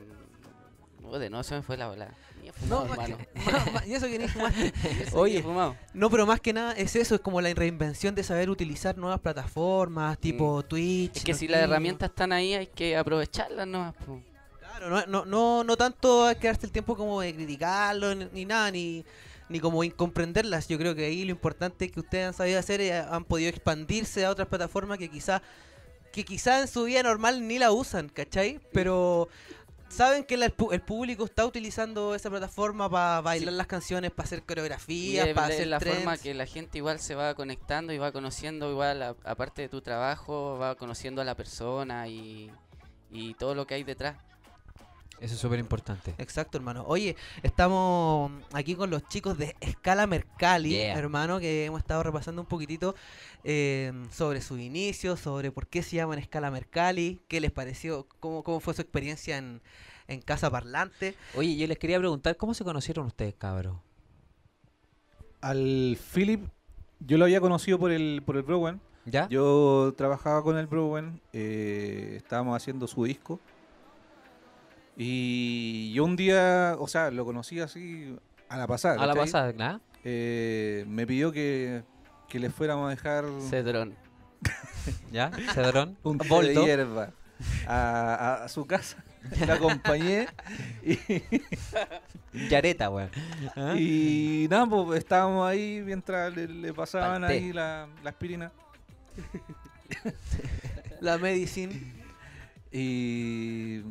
[1.01, 2.13] joder, no se me fue la bola.
[2.41, 3.17] Ni he fumado, No, hermano.
[3.45, 4.67] Ma- ma- y eso que ni fumaste.
[4.67, 5.75] Eso, ni he Oye, fumado.
[5.93, 9.19] No, pero más que nada es eso, es como la reinvención de saber utilizar nuevas
[9.19, 11.15] plataformas, tipo Twitch.
[11.15, 11.17] Mm.
[11.17, 13.93] Es que si las herramientas están ahí, hay que aprovecharlas nomás.
[14.05, 14.21] po.
[14.59, 18.25] Claro, no, no, no, no tanto hay que darte el tiempo como de criticarlo, ni,
[18.31, 19.03] ni nada, ni,
[19.49, 20.67] ni como incomprenderlas.
[20.67, 23.49] Yo creo que ahí lo importante es que ustedes han sabido hacer, eh, han podido
[23.49, 25.41] expandirse a otras plataformas que quizá,
[26.13, 28.59] que quizá en su vida normal ni la usan, ¿cachai?
[28.71, 29.27] Pero
[29.89, 33.57] saben que el, el público está utilizando esa plataforma para bailar Sí.
[33.57, 35.97] las canciones, para hacer coreografías, para hacer la trends.
[35.97, 39.81] forma que la gente igual se va conectando y va conociendo igual, aparte de tu
[39.81, 42.51] trabajo, va conociendo a la persona y,
[43.11, 44.15] y todo lo que hay detrás.
[45.19, 46.15] Eso es súper importante.
[46.17, 46.85] Exacto, hermano.
[46.87, 50.97] Oye, estamos aquí con los chicos de Escala Mercalli, Yeah.
[50.97, 52.95] hermano, que hemos estado repasando un poquitito
[53.43, 58.43] eh, sobre sus inicios, sobre por qué se llaman Escala Mercalli, qué les pareció, cómo,
[58.43, 59.61] cómo fue su experiencia en,
[60.07, 61.15] en Casa Parlante.
[61.35, 63.75] Oye, yo les quería preguntar, ¿cómo se conocieron ustedes, cabros?
[65.41, 66.47] Al Philip,
[66.99, 68.81] yo lo había conocido por el, por el Browen.
[69.05, 69.27] ¿Ya?
[69.29, 73.39] Yo trabajaba con el Browen, eh, estábamos haciendo su disco.
[75.01, 78.17] Y yo un día, o sea, lo conocí así
[78.49, 79.01] a la pasada.
[79.01, 79.79] a la pasada, ¿verdad?
[80.03, 81.83] Eh, me pidió que,
[82.27, 83.95] que le fuéramos a dejar Cedrón.
[85.11, 85.31] ¿Ya?
[85.53, 85.97] Cedrón.
[86.03, 87.11] un té de hierba
[87.65, 89.01] a, a- a su casa.
[89.47, 90.27] La acompañé
[90.83, 90.97] y,
[92.49, 93.09] Yareta, weón.
[93.55, 93.75] ¿Ah?
[93.77, 98.51] y nada, pues estábamos ahí mientras le, le pasaban ahí la, la aspirina.
[101.01, 101.93] La Medicine.
[102.71, 103.81] Y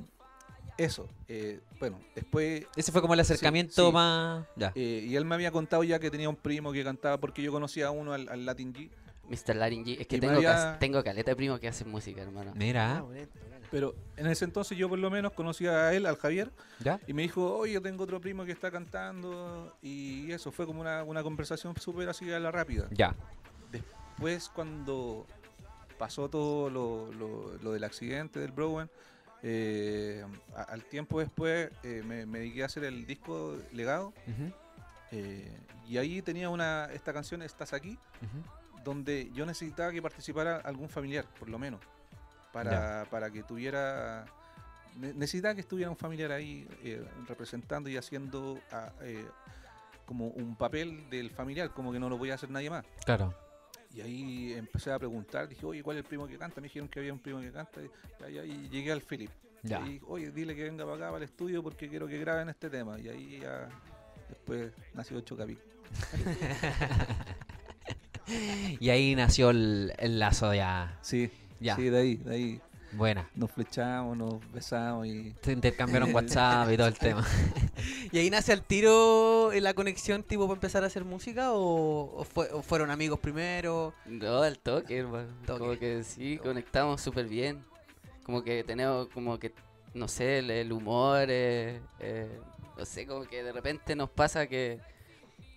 [0.78, 3.92] eso, eh, bueno, después Ese fue como el acercamiento sí.
[3.92, 4.46] más...
[4.56, 4.72] Ya.
[4.74, 7.52] eh, y él me había contado ya que tenía un primo que cantaba porque yo
[7.52, 8.88] conocía a uno al, al Latin G,
[9.28, 9.56] Mr.
[9.56, 10.00] Latin G.
[10.00, 12.52] Es que Y tengo, había- tengo caleta de primo que hacen música, hermano.
[12.54, 13.04] Mira,
[13.70, 16.50] pero en ese entonces yo por lo menos conocía a él, al Javier,
[16.82, 16.98] ¿ya?
[17.06, 20.80] y me dijo, oye, yo tengo otro primo que está cantando, y eso fue como
[20.80, 22.88] una, una conversación súper así a la rápida.
[22.92, 23.14] Ya.
[23.70, 25.26] Después cuando
[25.98, 28.88] pasó todo lo, lo- lo del accidente del Browen,
[29.42, 30.24] eh,
[30.54, 34.12] a- al tiempo después eh, me, me dediqué a hacer el disco Legado,
[35.12, 35.56] eh,
[35.88, 37.98] y ahí tenía una esta canción, Estás aquí,
[38.84, 41.80] donde yo necesitaba que participara algún familiar, por lo menos,
[42.52, 44.24] para, para que tuviera...
[44.96, 49.26] ne- Necesitaba que estuviera un familiar ahí eh, representando y haciendo ah, eh,
[50.06, 52.84] como un papel del familiar, como que no lo podía hacer nadie más.
[53.04, 53.34] Claro.
[53.94, 56.60] Y ahí empecé a preguntar, dije, oye, ¿cuál es el primo que canta?
[56.60, 59.30] Me dijeron que había un primo que canta, y, ahí llegué al Philip.
[59.62, 59.80] Ya.
[59.86, 62.70] Y oye, dile que venga para acá, para el estudio, porque quiero que graben este
[62.70, 62.98] tema.
[63.00, 63.68] Y ahí ya,
[64.28, 65.58] después nació Ocho Capi.
[68.80, 70.98] Y ahí nació el, el lazo ya.
[71.02, 71.76] Sí, Ya.
[71.76, 72.60] sí, de ahí, de ahí.
[72.92, 73.28] Buena.
[73.34, 75.34] Nos flechamos, nos besamos y...
[75.42, 77.24] Se intercambiaron WhatsApp y todo el tema.
[78.10, 82.18] ¿Y ahí nace al tiro eh, la conexión tipo para empezar a hacer música o,
[82.20, 83.92] o fue- o fueron amigos primero?
[84.06, 85.28] No, al toque, hermano.
[85.46, 85.58] Toque.
[85.58, 87.62] Como que sí, conectamos súper bien.
[88.24, 89.52] Como que tenemos, como que,
[89.94, 92.40] no sé, el, el humor, eh, eh,
[92.76, 94.80] no sé, como que de repente nos pasa que,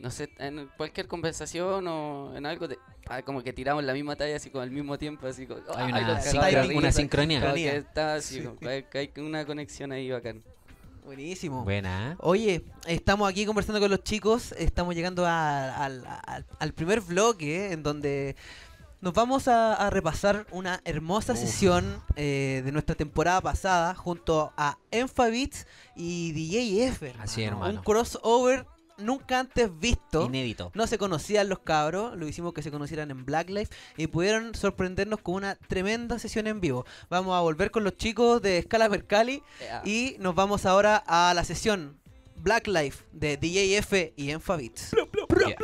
[0.01, 4.15] no sé, en cualquier conversación o en algo, de, ah, como que tiramos la misma
[4.15, 7.39] talla así con el mismo tiempo, así como, Hay ay, una, una sincronía.
[7.39, 7.73] Que Sincronía.
[7.75, 8.41] está así, Sí.
[8.43, 10.43] como que hay, hay una conexión ahí bacán.
[11.05, 11.63] Buenísimo.
[11.63, 12.11] Buena.
[12.11, 12.15] ¿eh?
[12.19, 18.35] Oye, estamos aquí conversando con los chicos, estamos llegando a- al, primer bloque en donde
[19.01, 21.39] nos vamos a, a repasar una hermosa Uf.
[21.39, 27.13] sesión eh, de nuestra temporada pasada junto a Enfabits y DJ F.
[27.19, 27.79] Así hermano.
[27.79, 28.67] Un crossover
[29.05, 30.25] nunca antes visto.
[30.25, 30.71] Inédito.
[30.73, 34.55] No se conocían los cabros, lo hicimos que se conocieran en Black Life y pudieron
[34.55, 36.85] sorprendernos con una tremenda sesión en vivo.
[37.09, 39.43] Vamos a volver con los chicos de Escala Mercalli
[39.83, 41.99] y nos vamos ahora a la sesión
[42.35, 44.91] Black Life de DJ F y Enfabits.
[44.91, 45.55] Yeah.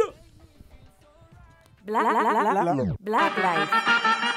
[1.83, 4.36] Black, Black, Black, Black Life.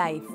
[0.00, 0.29] Life.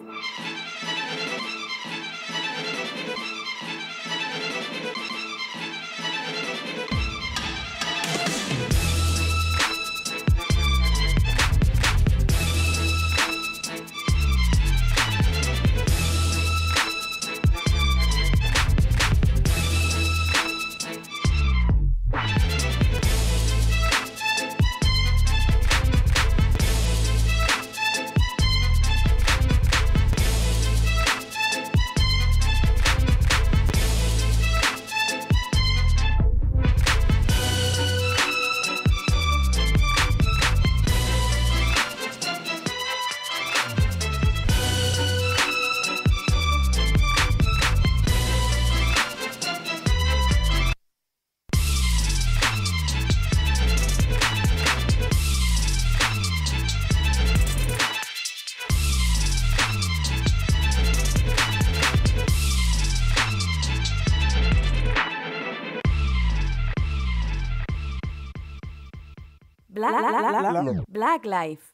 [70.96, 71.65] Black, Life.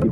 [0.00, 0.09] the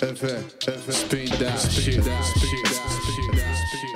[0.00, 0.32] Efe,
[0.66, 3.87] Efe, spin that shit, that shit, spin that shit.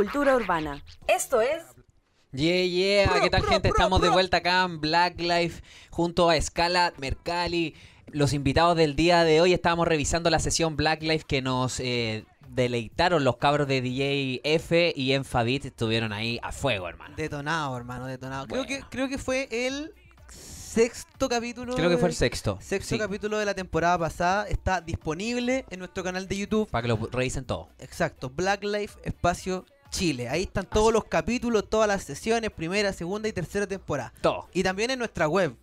[0.00, 0.82] Cultura urbana.
[1.06, 1.62] Esto es
[2.32, 3.68] Yeah, yeah, ¿qué tal gente?
[3.68, 7.74] Estamos de vuelta acá en Black Life junto a Scala, Mercalli.
[8.06, 12.24] Los invitados del día de hoy estábamos revisando la sesión Black Life que nos eh,
[12.48, 15.66] deleitaron los cabros de DJ F y Enfabit.
[15.66, 17.14] Estuvieron ahí a fuego, hermano.
[17.16, 18.46] Detonado, hermano, detonado.
[18.46, 18.82] Creo, Bueno.
[18.84, 19.92] que, creo que fue el
[20.28, 21.74] sexto capítulo.
[21.74, 22.58] Creo que fue el de- sexto.
[22.62, 24.46] Sexto Sí, capítulo de la temporada pasada.
[24.48, 26.70] Está disponible en nuestro canal de YouTube.
[26.70, 27.68] para que lo revisen todo.
[27.80, 30.28] Exacto, Black Life Espacio Chile.
[30.28, 34.12] Ahí están todos los capítulos, todas las sesiones, primera, segunda y tercera temporada.
[34.20, 34.48] Todo.
[34.52, 35.56] Y también en nuestra web,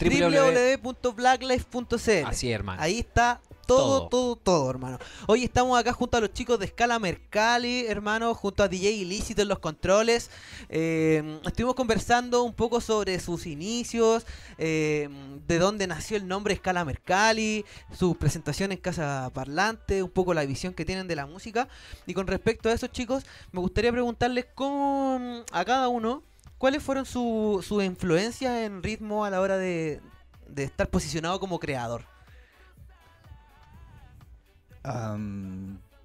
[0.00, 0.82] www.
[0.82, 2.26] www.blacklife.cl.
[2.26, 2.82] Así, hermano.
[2.82, 3.40] Ahí está
[3.76, 4.08] todo, Todo.
[4.08, 4.98] todo, todo, hermano.
[5.26, 9.42] Hoy estamos acá junto a los chicos de Escala Mercalli, hermano, junto a DJ Ilícito
[9.42, 10.30] en los controles.
[10.68, 14.26] Eh, estuvimos conversando un poco sobre sus inicios,
[14.58, 15.08] eh,
[15.46, 17.64] de dónde nació el nombre Escala Mercalli,
[17.96, 21.68] su presentación en Casa Parlante, un poco la visión que tienen de la música.
[22.06, 26.22] Y con respecto a eso, chicos, me gustaría preguntarles cómo a cada uno,
[26.58, 30.00] cuáles fueron sus su influencias en ritmo a la hora de,
[30.48, 32.11] de estar posicionado como creador.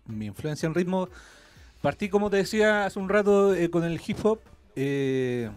[0.05, 1.09] Mi influencia en ritmo,
[1.81, 4.39] partí como te decía hace un rato eh, con el hip hop.
[4.75, 5.49] eh,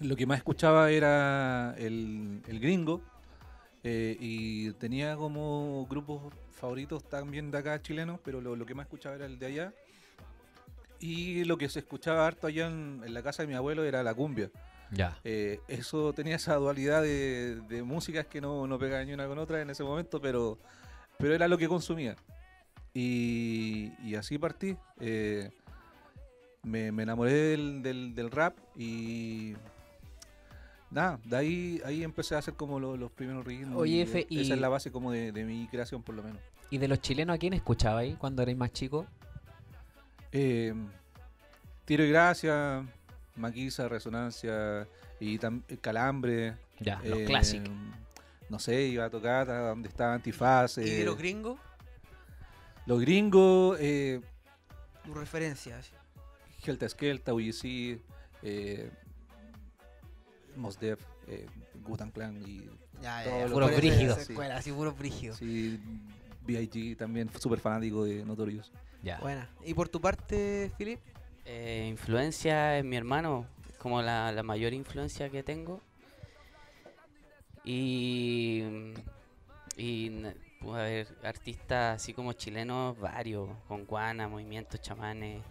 [0.00, 3.02] lo que más escuchaba era el, el gringo
[3.84, 8.86] eh, y tenía como grupos favoritos también de acá chilenos, pero lo, lo que más
[8.86, 9.72] escuchaba era el de allá.
[10.98, 14.02] Y lo que se escuchaba harto allá en, en la casa de mi abuelo era
[14.02, 14.50] la cumbia.
[14.90, 15.16] Ya.
[15.24, 19.38] Eh, eso tenía esa dualidad de, de músicas que no, no pegaban ni una con
[19.38, 20.58] otra en ese momento, pero,
[21.20, 22.16] pero era lo que consumía.
[22.94, 24.76] Y, y así partí.
[24.98, 25.50] Eh,
[26.62, 29.54] me, me enamoré del, del- del rap y
[30.90, 33.76] nada, de ahí, ahí empecé a hacer como lo- los primeros ritmos.
[33.80, 36.40] Oye, y Esa es la base como de, de mi creación por lo menos.
[36.70, 39.06] ¿Y de los chilenos a quién escuchaba ahí cuando erais más chicos?
[40.32, 40.74] Eh,
[41.84, 42.84] Tiro y Gracia,
[43.36, 44.86] Maquisa, Resonancia
[45.18, 45.38] y
[45.80, 46.54] Calambre.
[46.78, 47.70] Ya, los Eh, clásicos.
[48.50, 50.76] No sé, iba a tocar a donde estaba Antifaz.
[50.78, 51.58] ¿Y de eh, los gringos?
[52.86, 54.20] los gringos, eh,
[55.04, 55.78] Tu referencia.
[55.78, 55.92] así.
[56.66, 58.00] Helta Skelta, UGC,
[58.42, 58.90] eh,
[60.56, 61.46] Mos Def, eh,
[61.84, 62.68] Gutan Clan y
[63.00, 64.16] Ya, Todos ya, los puros brígidos.
[64.24, 64.32] sí.
[64.32, 65.36] Escuela, puros brígidos.
[65.38, 65.80] sí,
[66.44, 66.96] B.I.G.
[66.96, 68.72] también, súper fanático de Notorious.
[69.02, 69.18] Ya.
[69.20, 69.48] Buena.
[69.64, 70.98] ¿Y por tu parte, Philip?
[71.44, 75.80] Eh, influencia en mi hermano, es como la, la mayor influencia que tengo.
[77.64, 78.62] Y,
[79.76, 80.10] y
[80.60, 85.42] pues, a ver, artistas así como chilenos, varios, con Guana, Movimientos Chamanes,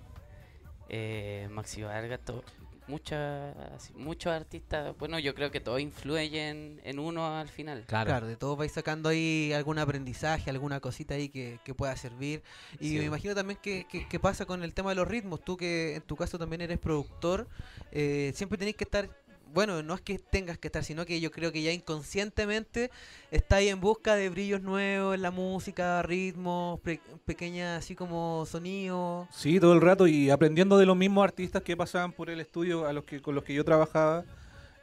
[0.89, 2.43] eh, Maxi Vargas, to-
[2.88, 7.84] mucha- así, muchos artistas, bueno, yo creo que todos influyen en uno al final.
[7.86, 8.07] Claro.
[8.07, 12.41] Claro, de todos vais sacando ahí algún aprendizaje, alguna cosita ahí que, que pueda servir.
[12.80, 12.97] Y Sí.
[12.97, 15.43] me imagino también que, que- que pasa con el tema de los ritmos.
[15.45, 17.47] Tú que en tu caso también eres productor,
[17.91, 19.07] eh, siempre tenéis que estar,
[19.54, 22.91] bueno, no es que tengas que estar, sino que yo creo que ya inconscientemente
[23.32, 29.28] estáis en busca de brillos nuevos en la música, ritmos, pe- pequeñas así como sonidos.
[29.32, 32.86] Sí, todo el rato y aprendiendo de los mismos artistas que pasaban por el estudio
[32.88, 34.24] a los que con los que yo trabajaba.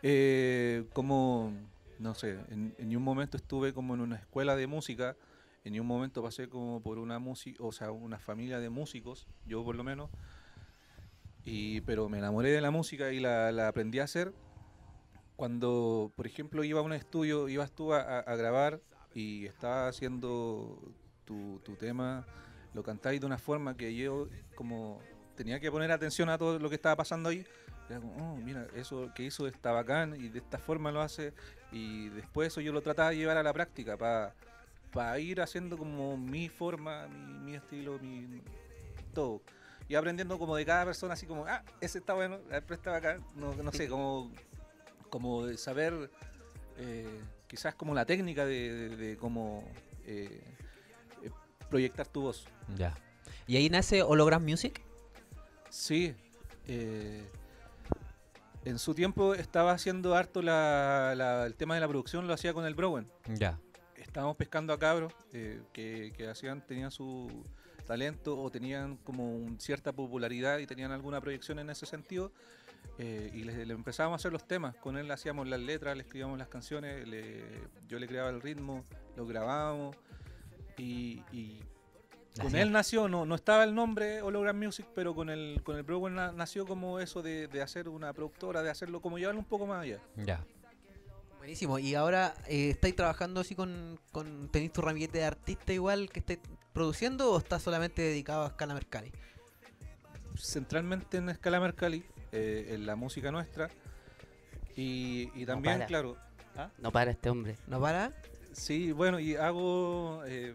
[0.02, 1.52] eh, como,
[1.98, 5.16] no sé, en, en un momento estuve como en una escuela de música
[5.64, 9.64] en un momento pasé como por una música, o sea, una familia de músicos, yo
[9.64, 10.10] por lo menos,
[11.44, 14.32] y, pero me enamoré de la música y la, la aprendí a hacer
[15.36, 18.80] cuando, por ejemplo, iba a un estudio, ibas tú a, grabar
[19.14, 20.80] y estaba haciendo
[21.24, 22.26] tu, tema,
[22.72, 25.00] lo cantáis de una forma que yo como
[25.36, 27.46] tenía que poner atención a todo lo que estaba pasando ahí.
[27.88, 31.34] Era como, oh, mira, eso que hizo está bacán y de esta forma lo hace.
[31.70, 36.16] Y después eso yo lo trataba de llevar a la práctica para ir haciendo como
[36.16, 38.42] mi forma, mi, estilo, mi
[39.12, 39.42] todo.
[39.88, 43.24] Y aprendiendo como de cada persona, así como, ah, ese está bueno, pero está bacán.
[43.36, 44.32] No, no sé, como,
[45.16, 46.10] como de saber,
[46.76, 47.08] eh,
[47.46, 49.64] quizás como la técnica de, de- de cómo
[50.04, 50.42] eh,
[51.22, 51.30] eh,
[51.70, 52.44] proyectar tu voz.
[52.76, 52.94] Ya.
[53.46, 54.82] ¿Y ahí nace Hologram Music?
[55.70, 56.14] Sí.
[56.68, 57.24] eh,
[58.66, 62.52] en su tiempo estaba haciendo harto la- la- el tema de la producción, lo hacía
[62.52, 63.08] con el Browen.
[63.36, 63.58] Ya.
[63.96, 67.42] Estábamos pescando a cabros eh, que, que hacían, tenían su
[67.86, 72.32] talento o tenían como un- cierta popularidad y tenían alguna proyección en ese sentido.
[72.98, 74.74] Eh, y le, le empezábamos a hacer los temas.
[74.76, 78.84] Con él hacíamos las letras, le escribíamos las canciones, le- yo le creaba el ritmo,
[79.16, 79.96] lo grabábamos.
[80.78, 81.60] Y, y
[82.40, 86.14] con él nació, no, no estaba el nombre Hologram Music, pero con el, con el
[86.14, 89.66] na- nació como eso de, de hacer una productora, de hacerlo como llevarlo un poco
[89.66, 90.00] más allá.
[90.16, 90.44] Ya.
[91.38, 91.78] Buenísimo.
[91.78, 94.48] Y ahora eh, estáis trabajando así con, con.
[94.48, 96.40] ¿Tenéis tu ramillete de artista igual que estáis
[96.72, 99.12] produciendo o estás solamente dedicado a escala Mercalli?
[100.38, 102.04] centralmente en escala Mercalli,
[102.36, 103.68] eh, en la música nuestra.
[104.76, 106.16] Y, y también, claro,
[106.78, 107.56] No para este hombre.
[107.66, 108.12] ¿No para?
[108.52, 110.22] sí, bueno, y hago.
[110.26, 110.54] eh,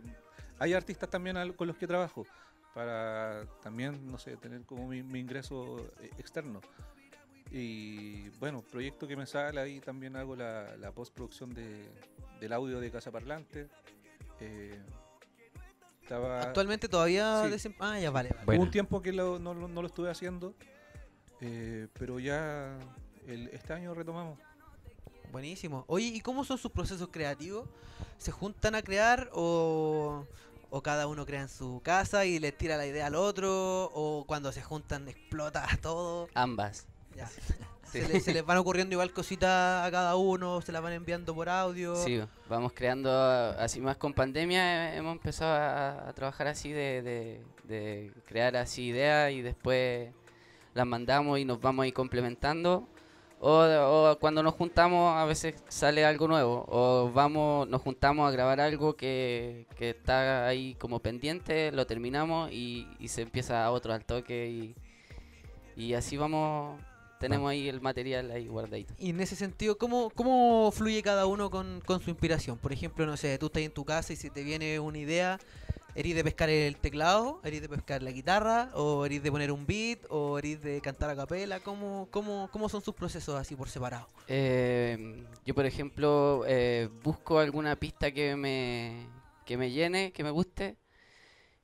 [0.60, 2.26] hay artistas también al- con los que trabajo
[2.74, 6.62] para también, no sé, tener como mi, mi ingreso eh, externo.
[7.52, 11.84] Y bueno, proyecto que me sale ahí también hago la, la postproducción de,
[12.40, 13.68] del audio de Casa Parlante.
[14.40, 14.80] Eh,
[16.02, 17.44] estaba, Actualmente todavía.
[17.46, 17.52] Sí.
[17.70, 18.30] desem- Ah, ya vale.
[18.46, 18.58] vale.
[18.58, 20.54] Hubo un tiempo que lo- no, lo- no lo estuve haciendo,
[21.42, 22.78] eh, pero ya
[23.28, 24.38] el- este año retomamos.
[25.32, 25.86] Buenísimo.
[25.88, 27.68] Oye, ¿y cómo son sus procesos creativos?
[28.18, 30.26] ¿Se juntan a crear o,
[30.70, 33.86] o cada uno crea en su casa y le tira la idea al otro?
[33.94, 36.28] ¿O cuando se juntan explota todo?
[36.34, 36.86] Ambas.
[37.16, 37.30] Ya.
[37.92, 38.00] Sí.
[38.00, 41.36] Se, le- se les van ocurriendo igual cositas a cada uno, se las van enviando
[41.36, 41.94] por audio.
[41.98, 44.94] Sí, vamos creando así más con pandemia.
[44.94, 50.10] eh, Hemos empezado a, a trabajar así de, de- de crear así ideas y después
[50.74, 52.88] las mandamos y nos vamos ahí complementando.
[53.44, 56.66] O, o cuando nos juntamos a veces sale algo nuevo.
[56.70, 62.52] O vamos, nos juntamos a grabar algo que, que está ahí como pendiente, lo terminamos
[62.52, 64.76] y, y se empieza otro al toque y,
[65.76, 66.80] y así vamos.
[67.20, 68.96] Tenemos ahí el material ahí guardadito.
[68.98, 72.58] Y en ese sentido, ¿cómo, cómo fluye cada uno con, con su inspiración?
[72.58, 75.40] Por ejemplo, no sé, tú estás en tu casa y si te viene una idea,
[75.96, 77.42] ¿eres de pescar el teclado?
[77.44, 78.70] ¿Eres de pescar la guitarra?
[78.74, 80.00] ¿O eres de poner un beat?
[80.10, 81.60] ¿O eres de cantar a capela?
[81.60, 84.08] ¿Cómo, cómo, cómo son sus procesos así por separado?
[84.28, 89.08] Eh, yo, por ejemplo, eh, busco alguna pista que me,
[89.46, 90.78] que me llene, que me guste,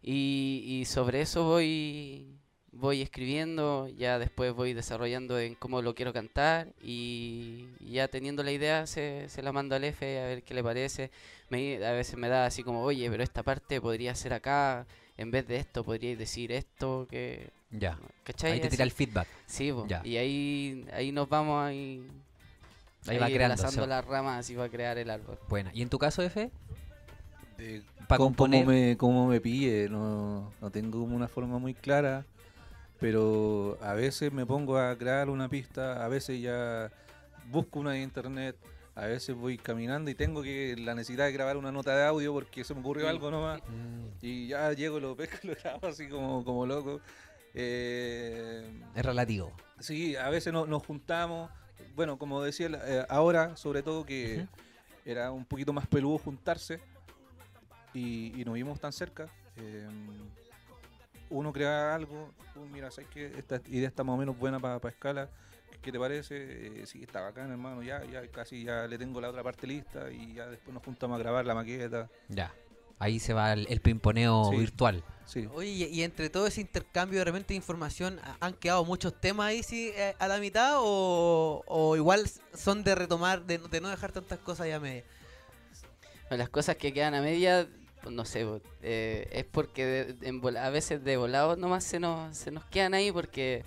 [0.01, 2.38] y, sobre eso voy,
[2.71, 8.51] voy escribiendo, ya después voy desarrollando en cómo lo quiero cantar, y, ya teniendo la
[8.51, 11.11] idea se la mando al F a ver qué le parece.
[11.49, 14.85] Me, a veces me da así como, oye, pero esta parte podría ser acá,
[15.17, 17.51] en vez de esto podríais decir esto, que...
[17.71, 17.97] Ya.
[18.23, 18.53] ¿Cachai?
[18.53, 19.27] Ahí te tira el feedback.
[19.45, 20.01] Sí, po, Ya.
[20.05, 22.05] y ahí, ahí nos vamos ahí,
[23.07, 23.57] Ahí va creando.
[23.69, 25.37] se- las ramas así va a crear el árbol.
[25.47, 25.71] Buena.
[25.73, 26.21] ¿Y en tu caso?
[26.21, 27.81] De
[28.17, 28.63] componer.
[28.65, 32.25] cómo me, cómo me pille, no, no tengo como una forma muy clara,
[32.99, 36.91] pero a veces me pongo a crear una pista, a veces ya
[37.49, 38.55] busco una de internet,
[38.97, 42.33] a veces voy caminando y tengo que la necesidad de grabar una nota de audio
[42.33, 43.61] porque se me ocurrió algo nomás.
[44.21, 46.99] Y ya llego, lo pesco y lo grabo así como, como loco.
[47.53, 49.53] Eh, Es relativo.
[49.79, 51.49] Sí, a veces no- nos juntamos.
[51.95, 54.47] Bueno, como decía, eh, ahora sobre todo que
[55.05, 56.79] era un poquito más peludo juntarse
[57.93, 59.27] y, y nos vimos tan cerca.
[59.57, 59.87] eh,
[61.29, 64.79] uno crea algo, tú, mira, sabes que esta idea está más o menos buena para
[64.89, 65.29] escala.
[65.82, 66.82] ¿Qué te parece?
[66.82, 67.82] Eh, sí, está bacán, hermano.
[67.84, 71.15] Ya, ya casi ya le tengo la otra parte lista y ya después nos juntamos
[71.15, 72.09] a grabar la maqueta.
[72.30, 72.53] Ya.
[72.99, 74.57] Ahí se va el, el pimponeo Sí.
[74.57, 75.03] virtual.
[75.25, 75.47] Sí.
[75.53, 79.19] Oye, y, y entre todo ese intercambio de repente de información, ¿ha- ¿han quedado muchos
[79.19, 82.23] temas ahí sí, eh, a la mitad o, o igual
[82.53, 85.03] son de retomar, de, no- de no dejar tantas cosas ya a media?
[86.30, 87.67] Bueno, las cosas que quedan a media,
[88.01, 91.99] pues, no sé, po, eh, es porque de- en a veces de volado nomás se
[91.99, 93.63] nos, se nos quedan ahí porque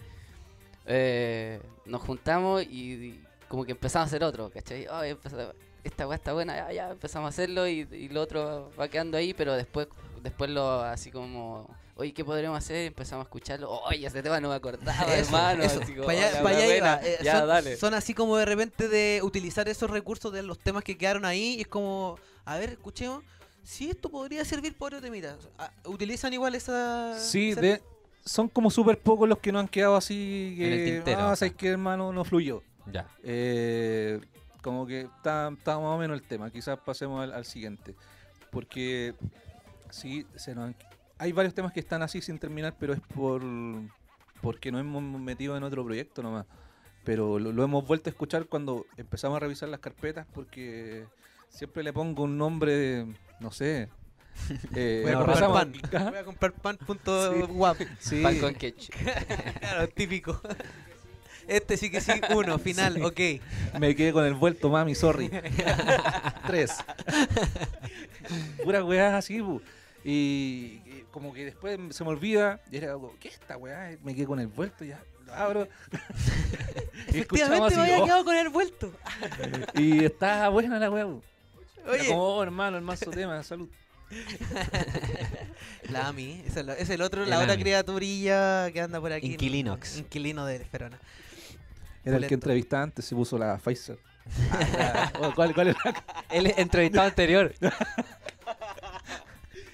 [0.87, 4.87] eh, nos juntamos y, y como que empezamos a hacer otro, ¿cachai?
[5.05, 8.89] Empezamos- esta weá está buena, ya, ya empezamos a hacerlo y, y lo otro va
[8.89, 9.89] quedando ahí, pero después,
[10.23, 12.85] después lo así como, oye, ¿qué podríamos hacer?
[12.87, 15.63] Empezamos a escucharlo, oye, ese tema no me acordaba, Eso, hermano.
[15.65, 15.81] eso.
[15.81, 16.97] así como, allá- "Oh, la pa' allá weá iba.
[16.97, 17.09] buena".
[17.09, 17.77] Eh, ya, son, dale.
[17.79, 21.55] son así como de repente de utilizar esos recursos de los temas que quedaron ahí.
[21.57, 23.25] Y es como, a ver, escuchemos.
[23.63, 25.09] Si esto podría servir por otro.
[25.59, 27.19] Ah, ¿Utilizan igual esa...?
[27.19, 27.83] Sí, esa- de,
[28.25, 30.67] son como súper pocos los que no han quedado así que...
[30.67, 31.37] En el tintero, ah, o sea.
[31.37, 32.13] ¿sabes qué, hermano?
[32.13, 32.63] No fluyó.
[32.93, 33.09] Ya.
[33.23, 34.21] Eh,
[34.63, 36.51] como que está, está más o menos el tema.
[36.51, 37.95] Quizás pasemos al, al siguiente.
[38.51, 39.15] Porque
[39.91, 40.77] sí, se nos han-
[41.19, 43.43] hay varios temas que están así sin terminar, pero es por
[44.41, 46.47] porque nos hemos metido en otro proyecto nomás.
[47.05, 51.05] Pero lo, lo hemos vuelto a escuchar cuando empezamos a revisar las carpetas porque
[51.51, 53.07] siempre le pongo un nombre,
[53.39, 53.89] no sé.
[54.75, 55.73] Eh, Voy a comprar pan.
[56.11, 56.77] Voy a comprar pan.
[56.77, 57.41] Punto Sí.
[57.53, 57.77] guap.
[57.99, 58.23] Sí.
[58.23, 58.95] Pan con ketchup.
[59.61, 60.41] Claro, típico.
[61.47, 63.03] Este sí que sí, uno, final, Sí.
[63.03, 63.81] ok.
[63.81, 65.31] Me quedé con el vuelto, mami, sorry.
[66.47, 66.77] Tres.
[68.63, 69.43] Puras weas así.
[70.05, 72.61] Y, y como que después se me olvida.
[72.71, 73.97] Y era como, ¿qué es esta weá?
[74.05, 75.69] Me quedé con el vuelto, ya lo abro.
[77.09, 78.93] Efectivamente me así, había oh, quedado con el vuelto.
[79.75, 81.07] y estaba buena la weá.
[81.93, 83.69] Era como, oh, hermano, el mazo tema, salud.
[85.91, 87.63] la AMI, es el, es el otro, El la otra AMI.
[87.63, 89.33] criaturilla que anda por aquí.
[89.33, 89.99] Inquilinox.
[89.99, 90.99] Inquilino de Ferona.
[92.05, 93.99] Era el que entrevistaba antes, se puso la Pfizer.
[95.21, 95.79] Oh, ¿Cuál, cuál era?
[96.31, 97.53] El entrevistado anterior.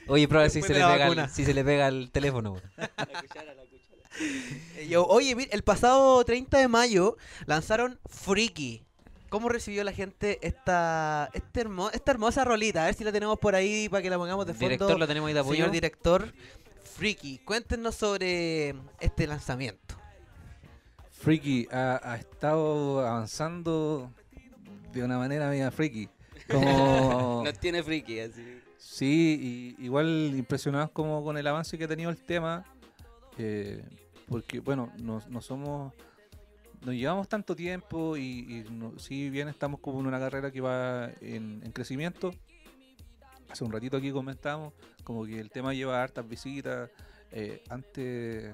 [0.08, 2.52] Oye, prueba si se, le la pega el, si se le pega el teléfono.
[2.52, 2.62] weón.
[4.76, 7.16] Eh, yo- oye, mira, el pasado 30 de mayo
[7.46, 8.85] lanzaron Freaky.
[9.36, 12.84] ¿Cómo recibió la gente esta, este hermo- esta hermosa rolita?
[12.84, 14.64] A ver si la tenemos por ahí para que la pongamos de fondo.
[14.70, 15.56] Director, lo tenemos ahí de apoyo.
[15.56, 16.32] Señor director,
[16.94, 19.94] Freaky, cuéntenos sobre este lanzamiento.
[21.10, 24.10] Freaky ha, ha estado avanzando
[24.94, 26.08] de una manera media freaky.
[26.50, 28.62] Como, No tiene friki, así.
[28.78, 32.64] Sí, y, igual impresionados como con el avance que ha tenido el tema,
[33.36, 33.84] eh,
[34.30, 35.92] porque bueno, no, no somos,
[36.84, 40.60] no llevamos tanto tiempo y, y no- si bien estamos como en una carrera que
[40.60, 42.32] va en, en crecimiento,
[43.50, 44.72] hace un ratito aquí comentamos
[45.04, 46.90] como que el tema lleva hartas visitas,
[47.32, 48.52] eh, antes,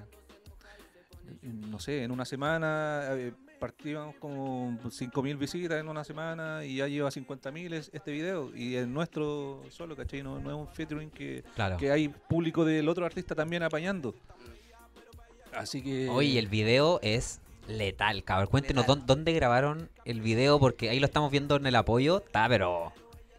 [1.41, 6.87] no sé, en una semana eh, partíamos como 5.000 visitas en una semana y ya
[6.87, 10.21] lleva 50.000 es- este video y el nuestro solo, ¿cachai?
[10.21, 11.77] No, no es un featuring que, Claro.
[11.77, 14.13] que hay público del otro artista también apañando.
[15.55, 16.09] Así que...
[16.09, 18.47] Oye, el video es letal, cabrón.
[18.49, 18.97] Cuéntenos Letal.
[18.99, 22.23] dón- dónde grabaron el video, porque ahí lo estamos viendo en el apoyo.
[22.25, 22.91] Está, pero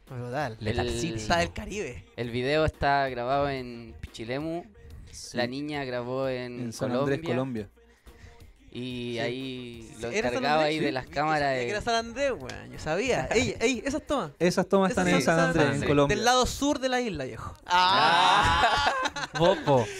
[0.08, 0.56] Brutal.
[0.60, 1.16] letalísimo.
[1.16, 2.04] Está del Caribe.
[2.16, 4.64] El video está grabado en Pichilemu.
[5.10, 7.14] sí, La niña grabó en, en San Colombia.
[7.14, 7.68] Andrés, Colombia.
[8.76, 9.18] Y Sí.
[9.20, 10.84] ahí lo ¿Era San encargaba ahí Sí.
[10.84, 11.54] de las Yo cámaras.
[11.56, 12.72] de- que era San Andrés, weón.
[12.72, 13.28] Yo sabía.
[13.30, 14.32] ey, ey, esas tomas.
[14.40, 15.82] Esas tomas Esas están en San Andrés, Andrés.
[15.82, 16.16] en Colombia.
[16.16, 17.54] Del lado sur de la isla, viejo.
[19.38, 19.86] Boco.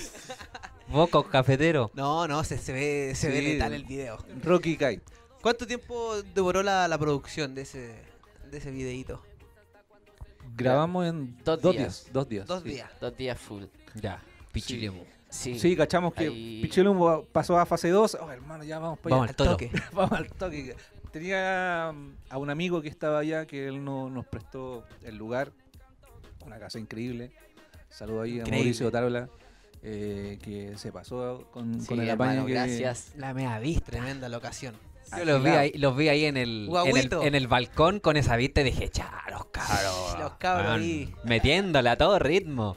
[0.94, 1.90] Boco, cafetero.
[1.94, 4.16] No, no, se, se ve, se ve letal el video.
[4.44, 5.00] Rocky Kai.
[5.42, 7.94] ¿Cuánto tiempo demoró la, la producción de ese,
[8.50, 9.20] de ese videíto?
[10.56, 12.02] Grabamos en Dos dos, días.
[12.04, 12.12] días.
[12.12, 12.46] Dos días.
[12.46, 12.68] Dos sí.
[12.70, 12.90] días.
[13.00, 13.64] Dos días full.
[13.94, 14.22] Ya,
[14.52, 15.02] pichilemu.
[15.28, 15.58] Sí.
[15.58, 16.70] Sí, cachamos que Ahí-
[17.32, 18.18] pasó a fase 2.
[18.20, 19.30] Oh, hermano, ya vamos para Vamos allá.
[19.32, 19.50] al toro.
[19.52, 19.70] Toque.
[19.92, 20.76] Vamos al toque.
[21.10, 25.50] Tenía um, a un amigo que estaba allá que él no- nos prestó el lugar.
[26.46, 27.32] Una casa increíble.
[27.88, 28.44] Saludo ahí a.
[28.46, 29.28] Mauricio Tarola.
[29.86, 33.12] Eh, que se pasó con, Sí, con el apaño hermano, que gracias.
[33.16, 33.84] La mea vista.
[33.90, 34.74] Tremenda locación.
[35.16, 37.22] Yo los vi, ahí, los vi ahí en el, en el, Guaguito.
[37.22, 40.16] en el balcón con esa vista y dije, cha, los cabros.
[40.18, 41.14] Los cabros ahí.
[41.24, 42.76] Metiéndole a todo ritmo.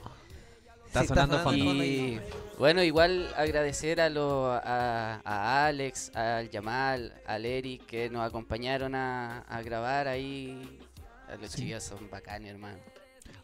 [0.86, 1.84] Está Sí, está sonando fondo.
[1.84, 2.20] Y
[2.60, 8.95] bueno, igual agradecer a, lo, a, a Alex, al Yamal, al Eric que nos acompañaron
[8.95, 10.80] a, a grabar ahí.
[11.30, 12.80] A los chicos son bacanes, hermano.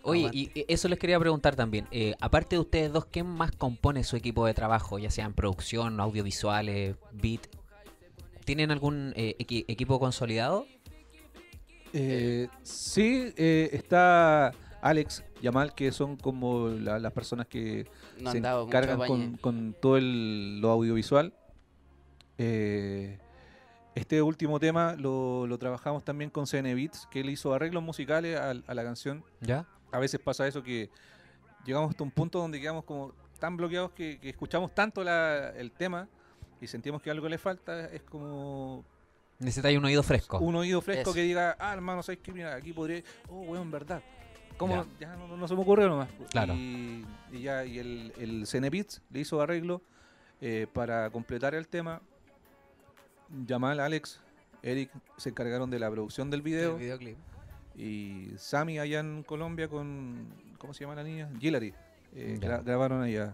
[0.04, 0.38] Oye, Aguante.
[0.38, 1.88] y eso les quería preguntar también.
[1.92, 5.00] Eh, aparte de ustedes dos, ¿quién más compone su equipo de trabajo?
[5.00, 7.48] Ya sea en producción, audiovisuales, beat.
[8.46, 10.66] ¿Tienen algún eh, equi- equipo consolidado?
[11.94, 14.52] Eh, sí, eh, está
[14.82, 17.88] Alex Yamal, que son como la- las personas que
[18.20, 21.34] No se encargan con, con todo el, lo audiovisual.
[22.38, 23.20] Eh,
[23.96, 28.38] este último tema lo, lo trabajamos también con CN Beats, que él hizo arreglos musicales
[28.40, 29.24] al- a, la canción.
[29.40, 29.68] ¿Ya?
[29.94, 30.90] A veces pasa eso que
[31.66, 35.72] llegamos hasta un punto donde quedamos como tan bloqueados que, que escuchamos tanto la- el
[35.72, 36.08] tema
[36.60, 37.86] y sentimos que algo le falta.
[37.88, 38.84] Es como
[39.40, 40.40] Necesitáis un oído fresco.
[40.40, 41.14] un oído fresco Eso.
[41.14, 42.32] que diga, ah, hermano, ¿sabes qué?
[42.32, 43.04] Mira, aquí podría.
[43.30, 44.02] Oh, weón, verdad.
[44.58, 44.86] ¿Cómo?
[45.00, 45.08] Ya.
[45.08, 46.10] Ya, no, no se me ocurrió nomás.
[46.30, 46.54] Claro.
[46.54, 49.82] Y, y ya, y el, el Cenebits le hizo arreglo
[50.42, 52.02] eh, para completar el tema.
[53.48, 54.20] Yamal, Alex,
[54.62, 56.74] Eric se encargaron de la producción del video.
[56.74, 57.18] El videoclip.
[57.76, 61.30] Y Sammy allá en Colombia con, ¿cómo se llama la niña?
[61.40, 61.74] Gillary.
[62.16, 63.34] Eh, gra- grabaron allá.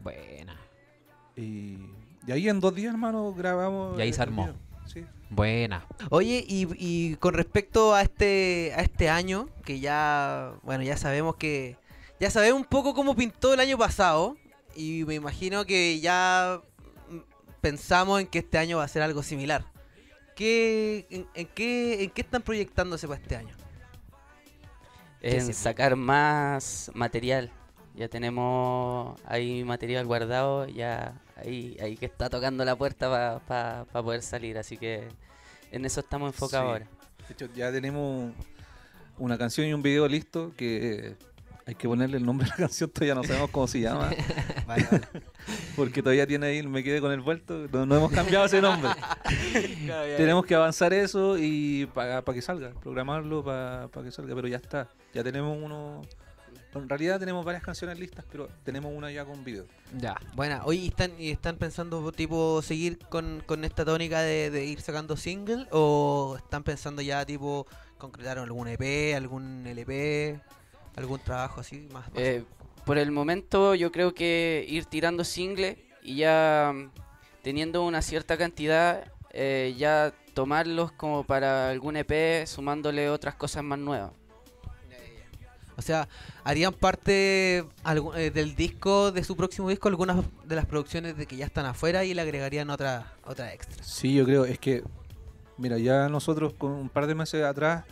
[0.00, 0.56] Buena.
[1.36, 1.78] Y,
[2.26, 3.98] y ahí en dos días, hermano, grabamos.
[3.98, 4.44] Y ahí se armó.
[4.46, 4.56] video.
[4.86, 5.04] Sí.
[5.30, 5.86] Buena.
[6.10, 11.36] Oye, y, y con respecto a este, a este año, que ya, bueno, ya sabemos
[11.36, 11.76] que,
[12.18, 14.36] ya sabemos un poco cómo pintó el año pasado,
[14.74, 16.60] y me imagino que ya
[17.60, 19.64] pensamos en que este año va a ser algo similar.
[20.34, 23.54] ¿Qué, en, en qué, ¿En qué están proyectándose para este año?
[25.22, 27.50] En sacar más material.
[27.94, 34.22] Ya tenemos ahí material guardado, ya ahí, ahí que está tocando la puerta para poder
[34.22, 35.08] salir, así que
[35.72, 36.72] en eso estamos enfocados Sí.
[36.72, 36.86] ahora.
[37.26, 38.32] De hecho, ya tenemos
[39.18, 41.16] una canción y un video listo que
[41.66, 44.10] hay que ponerle el nombre a la canción, todavía no sabemos cómo se llama,
[45.76, 48.90] porque todavía tiene ahí, me quedé con el vuelto, no, no hemos cambiado ese nombre.
[50.16, 54.88] tenemos que avanzar eso y para que salga, programarlo para que salga, pero ya está,
[55.14, 56.02] ya tenemos uno,
[56.74, 59.64] en realidad tenemos varias canciones listas, pero tenemos una ya con video.
[59.96, 60.16] Ya.
[60.34, 64.80] Bueno, hoy están, y están pensando tipo seguir con, con esta tónica de, de ir
[64.80, 70.40] sacando single o están pensando ya tipo concretar algún EP, algún LP,
[70.96, 72.06] algún trabajo así más.
[72.12, 72.44] más- Eh,
[72.84, 76.90] por el momento yo creo que ir tirando single y ya mm,
[77.42, 83.78] teniendo una cierta cantidad, eh, ya tomarlos como para algún EP, sumándole otras cosas más
[83.78, 84.12] nuevas.
[85.78, 86.08] O sea,
[86.42, 91.36] harían parte eh, del disco, de su próximo disco, algunas de las producciones de que
[91.36, 93.84] ya están afuera y le agregarían otra, otra extra.
[93.84, 94.82] Sí, yo creo, es que,
[95.56, 97.84] mira, ya nosotros con un par de meses atrás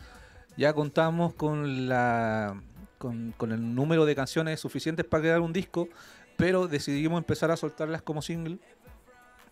[0.57, 2.61] ya contamos con la
[2.99, 5.89] con, el número de canciones suficientes para crear un disco,
[6.37, 8.59] pero decidimos empezar a soltarlas como single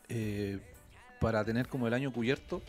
[0.09, 0.59] eh,
[1.21, 2.63] para tener como el año cubierto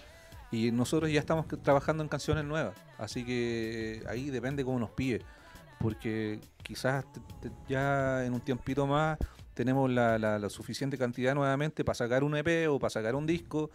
[0.51, 5.21] y nosotros ya estamos trabajando en canciones nuevas, así que ahí depende cómo nos pide,
[5.79, 9.17] porque quizás te- te- ya en un tiempito más
[9.53, 13.25] tenemos la, la- la suficiente cantidad nuevamente para sacar un EP o para sacar un
[13.25, 13.69] disco,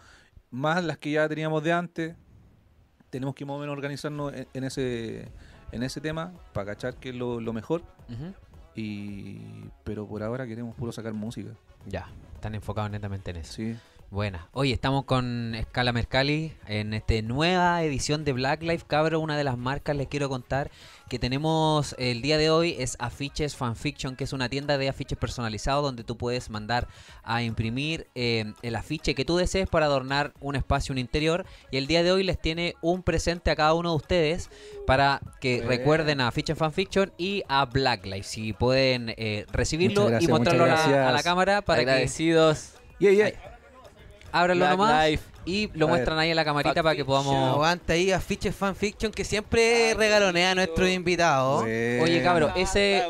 [0.51, 2.15] más las que ya teníamos de antes.
[3.09, 5.27] Tenemos que más o menos organizarnos en, en ese
[5.71, 7.81] en ese tema para cachar que es lo, lo mejor.
[8.75, 9.39] Y
[9.83, 11.51] pero por ahora queremos puro sacar música.
[11.87, 12.07] Ya.
[12.35, 13.53] Están enfocados netamente en eso.
[13.53, 13.75] Sí.
[14.11, 14.49] Buena.
[14.51, 19.21] Oye, estamos con Scala Mercalli en esta nueva edición de Black Life Cabro.
[19.21, 20.69] Una de las marcas les quiero contar
[21.07, 25.17] que tenemos el día de hoy es Afiches Fanfiction, que es una tienda de afiches
[25.17, 26.89] personalizados donde tú puedes mandar
[27.23, 31.45] a imprimir eh, el afiche que tú desees para adornar un espacio, un interior.
[31.71, 34.49] Y el día de hoy les tiene un presente a cada uno de ustedes
[34.85, 38.23] para que recuerden a Afiches Fanfiction y a Black Life.
[38.23, 42.73] Si pueden eh, recibirlo y mostrarlo a la, a cámara para que Agradecidos.
[42.99, 43.50] Yeah, yeah.
[44.31, 45.23] Black nomás Life.
[45.45, 47.35] y lo A muestran ahí en la camarita para que podamos...
[47.53, 51.63] Aguanta ahí afiches fanfiction que siempre regalonea a nuestros invitados.
[51.63, 53.03] Oye, cabro, ese,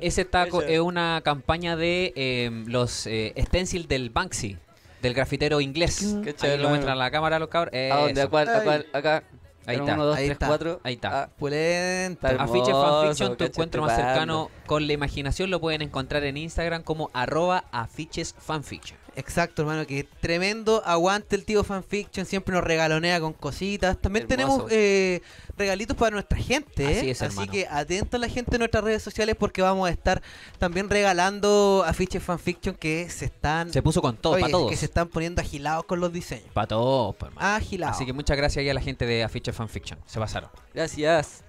[0.00, 4.58] ese taco es una campaña de eh, los eh, stencil del Banksy,
[5.02, 6.16] del grafitero inglés.
[6.22, 7.72] Qué Ahí chévere, lo muestran a la cámara los cabros.
[7.74, 8.20] ¿A dónde?
[8.20, 8.30] ¿A Eso.
[8.30, 8.48] cuál?
[8.48, 8.86] ¿A cuál?
[8.92, 9.22] Acá.
[9.66, 9.94] Ahí está.
[9.94, 10.46] Uno, dos, Ahí tres, está.
[10.46, 10.80] cuatro.
[10.84, 11.22] Ahí está.
[11.22, 12.28] Ah, Pulenta.
[12.38, 17.08] Afiche Fanfiction, tu encuentro más cercano con la imaginación lo pueden encontrar en Instagram como
[17.14, 18.98] arroba afiches fanfiction.
[19.16, 20.82] Exacto, hermano, que tremendo.
[20.84, 24.00] Aguante el tío fanfiction, siempre nos regalonea con cositas.
[24.00, 24.66] También Hermoso.
[24.66, 25.22] tenemos eh,
[25.56, 26.84] regalitos para nuestra gente.
[26.84, 26.98] ¿eh?
[26.98, 27.50] Así es, hermano.
[27.52, 30.22] que atento a la gente en nuestras redes sociales porque vamos a estar
[30.58, 33.72] también regalando afiches fanfiction que se están.
[33.72, 34.70] Se puso con todo, Oye, para todos.
[34.70, 36.48] que se están poniendo agilados con los diseños.
[36.52, 37.36] Para todos, hermano.
[37.40, 37.96] Agilados.
[37.96, 39.98] Así que muchas gracias ahí a la gente de Afiches Fanfiction.
[40.06, 40.50] Se pasaron.
[40.72, 41.44] Gracias.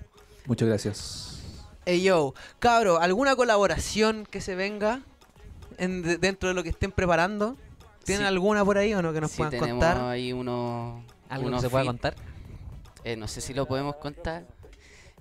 [0.45, 1.31] Muchas gracias.
[1.85, 5.01] Ey, yo, cabro, ¿alguna colaboración que se venga
[5.77, 7.57] en- de- dentro de lo que estén preparando?
[8.03, 8.27] ¿Tienen Sí.
[8.27, 9.97] alguna por ahí o no que nos Sí, puedan tenemos contar?
[10.09, 11.03] ahí unos.
[11.29, 12.15] ¿Algo que unos se pueda contar?
[13.03, 14.45] Eh, no sé si lo podemos contar.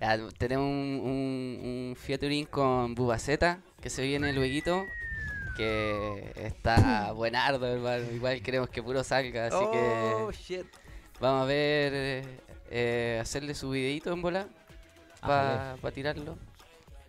[0.01, 4.85] Ya, tenemos un, un, un featuring con Bubaceta que se viene luego.
[5.57, 8.11] Que está buenardo, hermano.
[8.13, 9.71] Igual queremos que puro salga, así oh,
[10.31, 10.67] que shit.
[11.21, 11.93] vamos a ver.
[11.95, 12.23] eh,
[12.71, 14.49] eh, hacerle su videito en bola
[15.21, 16.37] para tirarlo.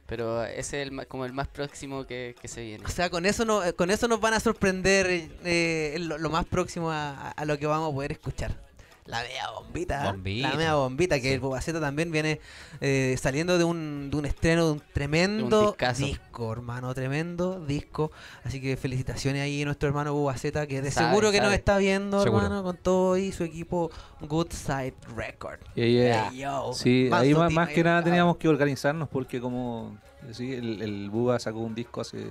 [0.08, 2.86] Pero ese es el, como el más próximo que, se viene.
[2.86, 6.30] O sea, con eso, no, eh, con eso nos van a sorprender eh, lo, lo
[6.30, 8.65] más próximo a, a lo que vamos a poder escuchar.
[9.06, 10.04] La mea bombita.
[10.04, 10.12] ¿eh?
[10.12, 10.50] Bombita.
[10.50, 11.34] La mea bombita, que Sí.
[11.34, 12.40] el Bobaceta también viene
[12.82, 16.92] eh, saliendo de un, de un estreno de un tremendo disco, hermano.
[16.96, 18.12] Tremendo disco.
[18.44, 21.78] Así que felicitaciones ahí a nuestro hermano Bobaceta, que de Sabe, seguro que nos está
[21.78, 22.46] viendo, Seguro.
[22.46, 23.92] hermano, con todo y su equipo
[24.22, 25.60] Good Side Record.
[25.76, 26.30] Yeah, yeah.
[26.30, 29.96] Ey, yo, Sí, ahí más, más que nada teníamos que organizarnos porque como
[30.32, 32.26] sí, el, el Buba sacó un disco hace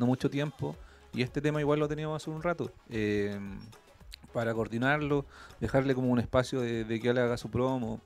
[0.00, 0.74] no mucho tiempo
[1.14, 2.72] y este tema igual lo teníamos hace un rato.
[2.90, 3.38] eh,
[4.32, 5.24] para coordinarlo,
[5.60, 8.00] dejarle como un espacio de, de que él haga su promo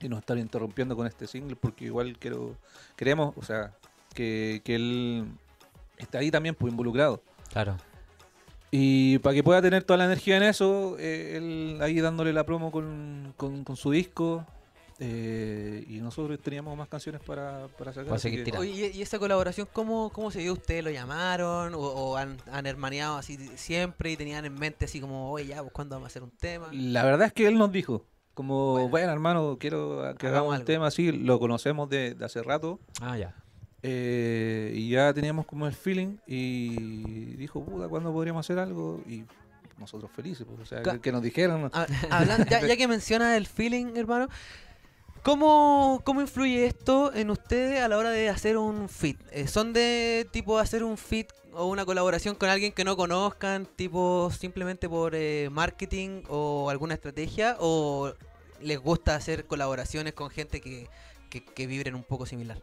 [0.00, 2.54] y nos están interrumpiendo con este single porque igual quiero
[2.96, 3.72] queremos, o sea,
[4.14, 5.26] que, que él
[5.98, 7.22] está ahí también pues involucrado.
[7.52, 7.76] Claro.
[8.70, 12.44] Y para que pueda tener toda la energía en eso, eh, él ahí dándole la
[12.44, 14.44] promo con, con- con su disco.
[14.98, 18.04] Eh, y nosotros teníamos más canciones para, para sacar.
[18.06, 18.62] Para así seguir que- tirando.
[18.62, 20.52] Oye, ¿y esa colaboración cómo, cómo se dio?
[20.54, 25.00] ¿Ustedes lo llamaron o, o han, han hermaneado así siempre y tenían en mente así
[25.00, 26.68] como, oye, ya, pues cuándo vamos a hacer un tema?
[26.72, 28.88] La verdad es que él nos dijo, como, Bueno.
[28.88, 30.64] bueno, hermano, quiero que Hagamos un algo.
[30.66, 32.80] tema así, lo conocemos de, de hace rato.
[33.00, 33.34] Ah, ya.
[33.82, 39.00] eh, y ya teníamos como el feeling y dijo, puta, ¿cuándo podríamos hacer algo?
[39.06, 39.24] Y
[39.78, 41.70] nosotros felices, pues, o sea, que, que nos dijeron.
[41.72, 44.28] Ah, hablando- ya, ya que mencionas el feeling, hermano,
[45.22, 49.18] ¿cómo, ¿cómo influye esto en ustedes a la hora de hacer un fit?
[49.30, 53.66] Eh, ¿Son de tipo hacer un fit o una colaboración con alguien que no conozcan,
[53.66, 57.56] tipo simplemente por eh, marketing o alguna estrategia?
[57.60, 58.12] ¿O
[58.60, 60.88] les gusta hacer colaboraciones con gente que,
[61.30, 62.60] que, que vibren un poco similar?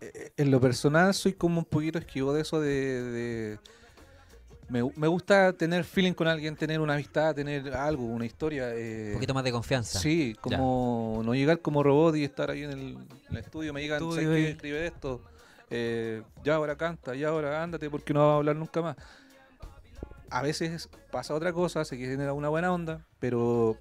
[0.00, 3.02] Eh, en lo personal soy como un poquito esquivo de eso de...
[3.02, 3.58] de-
[4.68, 8.74] me, me gusta tener feeling con alguien, tener una amistad, tener algo, una historia.
[8.74, 9.98] eh, Un poquito más de confianza.
[9.98, 13.80] Sí, como no llegar como robot y estar ahí en el, en el estudio, me
[13.80, 14.50] digan, ¿sabes qué?
[14.50, 15.22] Escribe esto,
[15.70, 18.96] eh, ya ahora canta, ya ahora ándate porque no va a hablar nunca más.
[20.30, 23.76] A veces pasa otra cosa, se genera una buena onda, pero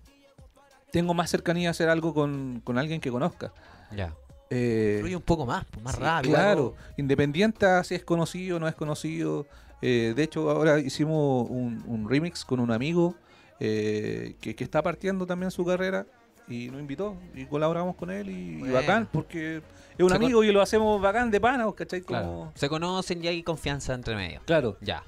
[0.91, 3.51] tengo más cercanía a hacer algo con, con alguien que conozca.
[3.95, 4.13] Ya.
[4.49, 6.33] Eh, Fluye un poco más, pues, más Sí, rápido.
[6.35, 9.47] Claro, independiente a si es conocido o no es conocido.
[9.85, 13.15] Eh, de hecho, ahora hicimos un, un remix con un amigo
[13.59, 16.05] eh, que, que está partiendo también su carrera
[16.47, 19.63] y nos invitó y colaboramos con él y, bacán porque es
[19.99, 21.99] un Se con- amigo y lo hacemos bacán de pana, ¿cachai?
[22.01, 22.51] Como- Claro.
[22.55, 24.39] Se conocen y hay confianza entre medio.
[24.45, 24.77] Claro.
[24.79, 25.03] Ya.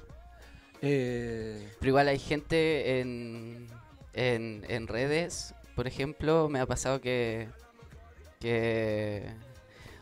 [0.82, 3.68] Eh, Pero igual hay gente en,
[4.12, 7.48] en, en redes, por ejemplo, me ha pasado que.
[8.40, 9.24] que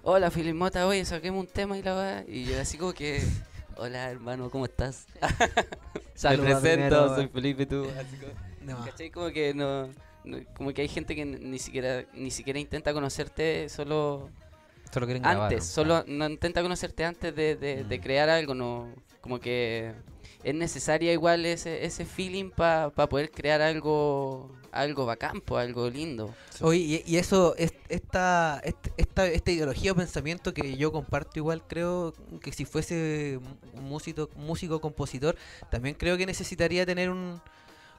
[0.03, 2.23] Hola, Filimota, oye, saquemos un tema y la va.
[2.27, 3.23] Y yo así como que.
[3.77, 5.07] Hola, hermano, ¿cómo estás?
[6.23, 7.15] Me presento, primero.
[7.15, 7.87] soy Felipe, tú.
[7.99, 8.33] Así como,
[8.67, 8.89] De más.
[8.91, 9.11] ¿Cachai?
[9.11, 9.89] Como que no,
[10.25, 14.31] no- Como que hay gente que ni siquiera ni siquiera intenta conocerte solo
[14.93, 15.65] Solo quieren antes, ¿no?
[15.65, 18.01] solo no intenta conocerte antes de, de- de Mm.
[18.03, 19.93] crear algo, no como que
[20.45, 26.35] es necesaria igual ese, ese feeling para poder crear algo algo bacán, po, algo lindo.
[26.61, 31.39] Oye, y, y eso, es, esta, est- esta, esta ideología o pensamiento que yo comparto
[31.39, 33.39] igual, creo que si fuese
[33.75, 35.37] un músico, músico compositor,
[35.71, 37.41] también creo que necesitaría tener un,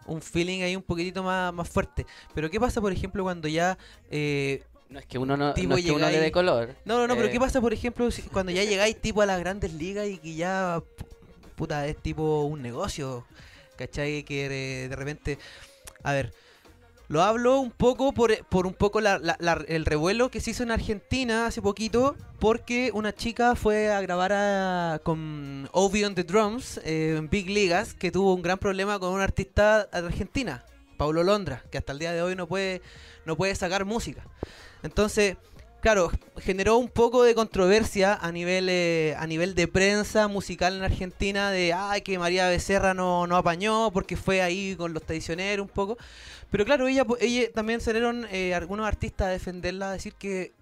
[0.06, 2.06] un feeling ahí un poquitito más, más fuerte.
[2.34, 3.78] Pero ¿qué pasa, por ejemplo, cuando ya...
[4.12, 6.76] eh, No es que uno no, Tipo, no es que uno le dé color.
[6.84, 9.26] no, no, no, pero Eh, ¿qué pasa, por ejemplo, si- cuando ya llegáis tipo a
[9.26, 10.84] las grandes ligas y que ya,
[11.56, 13.26] puta, es tipo un negocio,
[13.78, 14.24] ¿cachai?
[14.24, 14.50] Que
[14.90, 15.40] de, repente,
[16.04, 16.34] a ver,
[17.08, 21.46] lo hablo un poco por, por un poco el revuelo que se hizo en Argentina
[21.48, 27.16] hace poquito, porque una chica fue a grabar a- con Ovi on the Drums eh,
[27.18, 30.66] en Big Ligas, que tuvo un gran problema con un artista Argentina,
[30.98, 32.82] Paulo Londra, que hasta el día de hoy no puede,
[33.26, 34.24] no puede sacar música.
[34.82, 35.38] Entonces,
[35.86, 36.10] claro,
[36.40, 41.52] generó un poco de controversia a nivel eh, a nivel de prensa musical en Argentina
[41.52, 45.72] de ay que María Becerra no, no apañó porque fue ahí con los traicioneros un
[45.72, 45.96] poco.
[46.50, 50.54] Pero claro, ella, ella también salieron eh, algunos artistas a defenderla, a decir que,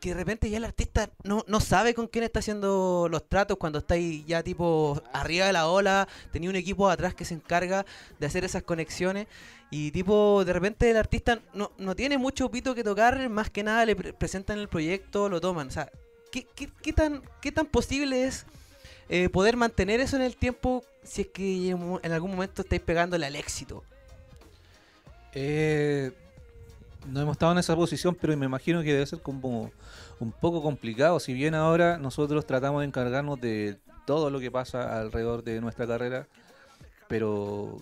[0.00, 3.58] que de repente ya el artista no, no sabe con quién está haciendo los tratos
[3.58, 7.34] cuando está ahí ya tipo arriba de la ola, tenía un equipo atrás que se
[7.34, 7.84] encarga
[8.18, 9.26] de hacer esas conexiones
[9.70, 13.62] y tipo de repente el artista no, no tiene mucho pito que tocar, más que
[13.62, 15.68] nada le pre- presentan el proyecto, lo toman.
[15.68, 15.90] O sea,
[16.32, 18.46] ¿qué, qué, qué tan, qué tan posible es
[19.08, 23.26] eh, poder mantener eso en el tiempo si es que en algún momento estáis pegándole
[23.26, 23.84] al éxito?
[25.32, 26.10] Eh,
[27.06, 29.70] no hemos estado en esa posición, pero me imagino que debe ser como
[30.18, 31.18] un poco complicado.
[31.20, 35.86] Si bien ahora nosotros tratamos de encargarnos de todo lo que pasa alrededor de nuestra
[35.86, 36.26] carrera,
[37.08, 37.78] pero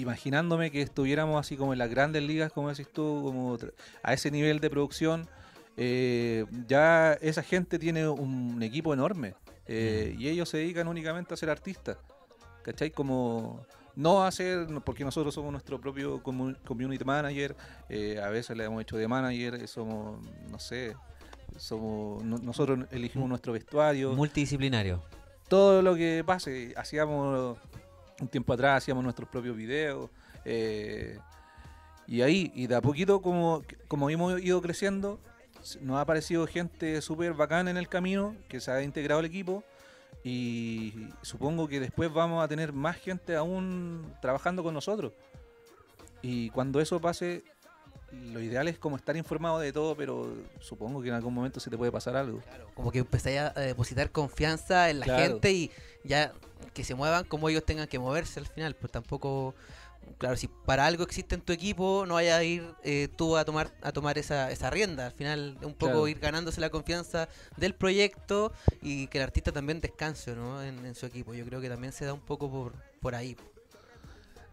[0.00, 3.56] imaginándome que estuviéramos así como en las grandes ligas, como decís tú, como
[4.02, 5.28] a ese nivel de producción,
[5.76, 9.34] eh, ya esa gente tiene un equipo enorme
[9.66, 11.96] eh, y ellos se dedican únicamente a ser artistas.
[12.62, 12.90] ¿Cachai?
[12.90, 17.56] Como no hacer, porque nosotros somos nuestro propio community manager,
[17.88, 20.20] eh, a veces le hemos hecho de manager, somos,
[20.50, 20.94] no sé,
[21.56, 25.02] somos no- nosotros elegimos nuestro vestuario, Multidisciplinario.
[25.48, 27.56] todo lo que pase, hacíamos
[28.20, 30.10] un tiempo atrás, hacíamos nuestros propios videos,
[30.44, 31.18] eh,
[32.06, 35.20] y ahí, y de a poquito como, como hemos ido creciendo,
[35.80, 39.62] nos ha aparecido gente súper bacana en el camino, que se ha integrado al equipo,
[40.24, 45.12] y supongo que después vamos a tener más gente aún trabajando con nosotros.
[46.22, 47.44] Y cuando eso pase,
[48.12, 51.70] lo ideal es como estar informado de todo, pero supongo que en algún momento se
[51.70, 52.42] te puede pasar algo.
[52.74, 55.22] Como que empezáis a depositar confianza en la Claro.
[55.22, 55.70] gente y
[56.04, 56.32] ya
[56.74, 58.74] que se muevan como ellos tengan que moverse al final.
[58.76, 59.54] Pues tampoco,
[60.18, 63.44] claro, si para algo existe en tu equipo, no vayas a ir eh, tú a
[63.44, 65.06] tomar a tomar esa, esa rienda.
[65.06, 66.08] Al final, un poco Claro.
[66.08, 70.62] ir ganándose la confianza del proyecto y que el artista también descanse ¿no?
[70.62, 71.34] en, en su equipo.
[71.34, 73.36] Yo creo que también se da un poco por, por ahí.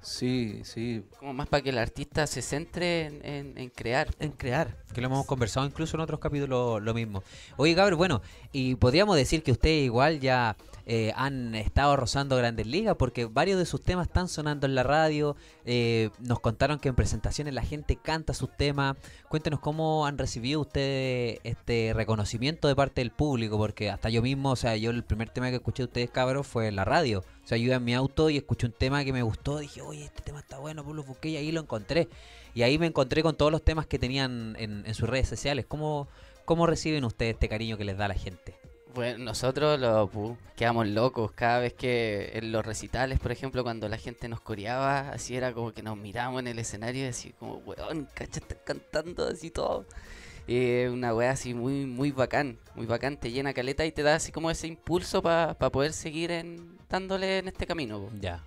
[0.06, 1.04] Sí, sí.
[1.18, 4.08] Como más para que el artista se centre en, en- en crear.
[4.20, 4.78] En crear.
[4.94, 7.24] Que lo hemos conversado incluso en otros capítulos lo mismo.
[7.58, 10.56] Oye, cabrón, bueno, y podríamos decir que ustedes igual ya
[10.86, 14.84] eh, han estado rozando grandes ligas porque varios de sus temas están sonando en la
[14.84, 15.36] radio.
[15.66, 18.96] eh, nos contaron que en presentaciones la gente canta sus temas.
[19.30, 24.52] Cuéntenos cómo han recibido ustedes este reconocimiento de parte del público, porque hasta yo mismo,
[24.52, 27.24] o sea, yo el primer tema que escuché de ustedes, cabros, fue en la radio.
[27.44, 29.82] O sea, yo iba en mi auto y escuché un tema que me gustó, dije,
[29.82, 32.08] oye, este tema está bueno, pues lo busqué y ahí lo encontré.
[32.54, 35.66] Y ahí me encontré con todos los temas que tenían en, en sus redes sociales.
[35.68, 36.08] ¿Cómo,
[36.46, 38.56] ¿Cómo reciben ustedes este cariño que les da la gente?
[38.96, 43.90] Bueno, nosotros lo, pu, quedamos locos cada vez que en los recitales, por ejemplo, cuando
[43.90, 47.32] la gente nos coreaba, así era como que nos miramos en el escenario y así
[47.38, 49.86] como, weón, cacha, están cantando así todo.
[50.48, 54.16] Eh, una wea así muy muy bacán, muy bacán, te llena caleta y te da
[54.16, 58.00] así como ese impulso para poder seguir en, dándole en este camino.
[58.00, 58.12] po.
[58.22, 58.44] Ya,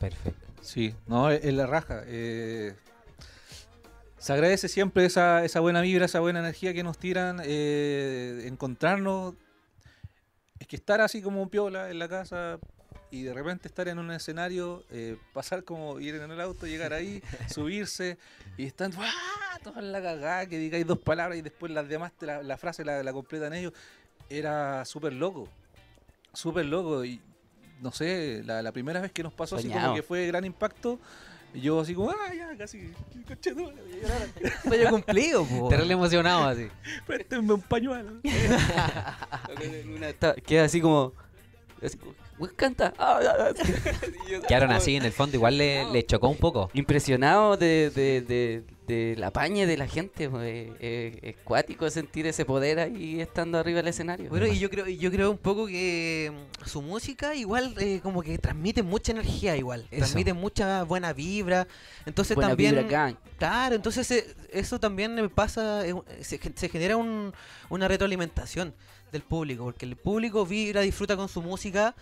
[0.00, 0.48] perfecto.
[0.62, 2.02] Sí, no, es es la raja.
[2.06, 2.74] eh,
[4.18, 9.34] se agradece siempre esa, esa buena vibra, esa buena energía que nos tiran, eh, encontrarnos.
[10.72, 12.58] Que estar así como un piola en la casa
[13.10, 16.94] y de repente estar en un escenario, eh, pasar como ir en el auto, llegar
[16.94, 17.22] ahí,
[17.54, 18.16] subirse
[18.56, 19.06] y están ¡guau!
[19.62, 22.56] todos en la cagada, que digáis dos palabras y después las demás, te la, la
[22.56, 23.74] frase la, la completan ellos.
[24.30, 25.46] Era súper loco,
[26.32, 27.04] súper loco.
[27.04, 27.20] Y
[27.82, 30.46] no sé, la, la primera vez que nos pasó así como que fue de gran
[30.46, 30.98] impacto,
[31.54, 32.92] yo así como, ah, ya, casi,
[33.26, 34.28] conchetumare, voy a llorar.
[34.62, 35.68] Sueño cumplido, po.
[35.68, 36.68] Terrible emocionado así.
[37.06, 38.20] Préstenme un pañuelo.
[40.46, 41.12] Queda así como,
[41.82, 42.92] así como, "Weón, canta.
[42.98, 43.52] Ah, ah, ah".
[44.48, 46.70] Quedaron así en el fondo, igual le, le chocó un poco.
[46.74, 50.28] Impresionado de, de, de, de la paña de la gente.
[50.28, 54.30] po, eh, eh, es cuático sentir ese poder ahí estando arriba del escenario.
[54.30, 58.22] Bueno, y yo creo, yo creo un poco que mm, su música igual eh, como
[58.22, 59.98] que transmite mucha energía igual, Eso.
[59.98, 61.66] transmite mucha buena vibra,
[62.06, 63.14] entonces Buena también vibra gang.
[63.38, 67.32] claro, entonces eh, eso también me pasa, eh, se, se genera un-
[67.70, 68.74] una retroalimentación
[69.12, 71.94] del público, porque el público vibra, disfruta con su música,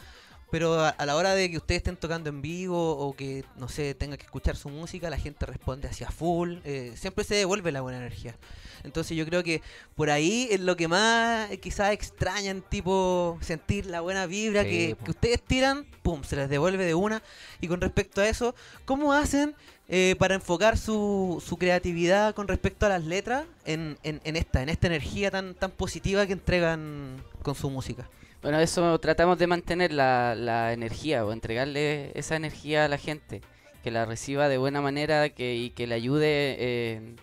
[0.50, 3.68] pero a, a la hora de que ustedes estén tocando en vivo o que, no
[3.68, 7.70] sé, tenga que escuchar su música, la gente responde hacia full, eh, siempre se devuelve
[7.72, 8.36] la buena energía.
[8.82, 9.62] Entonces yo creo que
[9.94, 14.70] por ahí es lo que más eh, quizás extrañan, tipo sentir la buena vibra Sí,
[14.70, 17.22] que, que ustedes tiran, pum, se les devuelve de una.
[17.61, 18.54] Y con respecto a eso,
[18.84, 19.54] ¿cómo hacen
[19.93, 24.62] eh, para enfocar su, su creatividad con respecto a las letras en, en, en esta,
[24.62, 28.09] en esta energía tan, tan positiva que entregan con su música?
[28.41, 33.43] Bueno, eso tratamos de mantener la, la energía o entregarle esa energía a la gente,
[33.82, 37.16] que la reciba de buena manera que, y que le ayude en,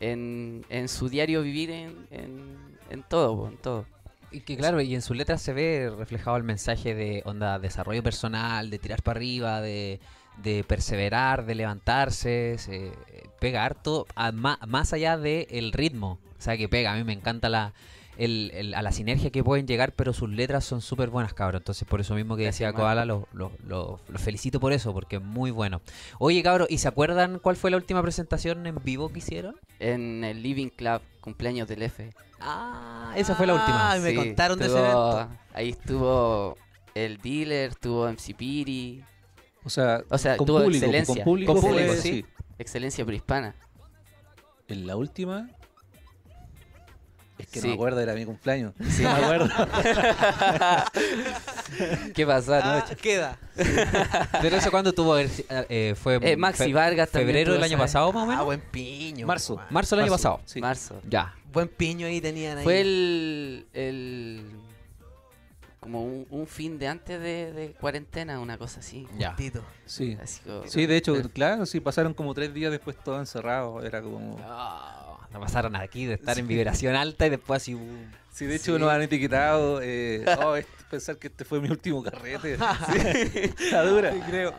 [0.00, 2.56] en, en su diario vivir en, en,
[2.90, 3.86] en todo, en todo.
[4.32, 8.02] Y que claro, y en sus letras se ve reflejado el mensaje de onda desarrollo
[8.02, 9.98] personal, de tirar para arriba, de,
[10.42, 12.92] de perseverar, de levantarse, se
[13.40, 16.18] pega harto, a- ma- más allá del ritmo.
[16.38, 17.72] O sea que pega, a mí me encanta la,
[18.16, 21.60] el- el- a la sinergia que pueden llegar, pero sus letras son súper buenas, cabrón.
[21.60, 22.78] Entonces por eso mismo que Gracias, decía.
[22.80, 25.80] Koala, lo, lo- lo- lo felicito por eso, porque es muy bueno.
[26.18, 29.56] Oye, cabrón, ¿y se acuerdan cuál fue la última presentación en vivo que hicieron?
[29.78, 32.10] En el Living Club, cumpleaños del F.
[32.40, 33.92] Ah, esa fue la última.
[33.92, 35.28] Ah, me contaron de ese evento.
[35.52, 36.56] Ahí estuvo
[36.94, 39.04] el dealer, estuvo MC Piri,
[39.64, 41.14] O sea, O sea, con tuvo público, excelencia.
[41.16, 42.00] con público, Con fue- público, sí.
[42.02, 42.24] sí.
[42.58, 43.54] excelencia prehispana.
[44.68, 45.48] En la última.
[47.38, 47.66] Es que Sí.
[47.66, 48.74] no me acuerdo, era mi cumpleaños.
[48.90, 49.02] Sí.
[49.02, 49.48] No me acuerdo.
[52.14, 52.96] ¿Qué pasó Ah, anoche?
[52.96, 53.38] queda.
[54.42, 58.12] Pero eso cuando tuvo eh, fue Eh, Maxi fe- Vargas también febrero del año pasado
[58.12, 58.44] más o Ah, menos.
[58.44, 59.26] buen piño.
[59.26, 59.56] Marzo.
[59.56, 59.66] man.
[59.70, 60.42] Marzo del año Marzo, pasado.
[60.46, 60.60] sí.
[60.60, 61.00] Marzo.
[61.08, 61.34] Ya.
[61.52, 62.64] Buen piño ahí tenían ahí.
[62.64, 64.44] Fue el, el
[65.90, 69.08] como un, un fin de antes de, de cuarentena, una cosa así.
[69.18, 69.34] Ya.
[69.34, 69.64] Tito.
[69.86, 70.16] Sí.
[70.22, 73.82] Así como- Sí, de hecho, Pero- claro, sí, pasaron como tres días después todo encerrado.
[73.84, 74.38] Era como.
[74.44, 77.74] Ah, no pasaron aquí de estar en vibración alta y después así.
[77.74, 77.80] uh,
[78.32, 79.80] Sí, de hecho nos han etiquetado.
[79.82, 80.54] Eh, oh,
[80.90, 82.58] pensar que este fue mi último carrete.
[82.92, 84.12] Sí, la dura.
[84.28, 84.54] creo.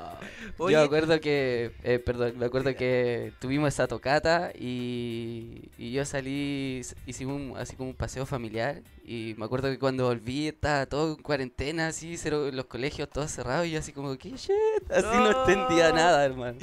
[0.60, 6.06] Yo me acuerdo que, eh, perdón, me acuerdo que tuvimos esa tocata y, y yo
[6.06, 10.86] salí, hicimos un- así como un paseo familiar y me acuerdo que cuando volví estaba
[10.86, 14.54] todo en cuarentena, así, cero, los colegios todos cerrados y yo así como, ¿qué shit?
[14.90, 16.58] Así no entendía nada, hermano.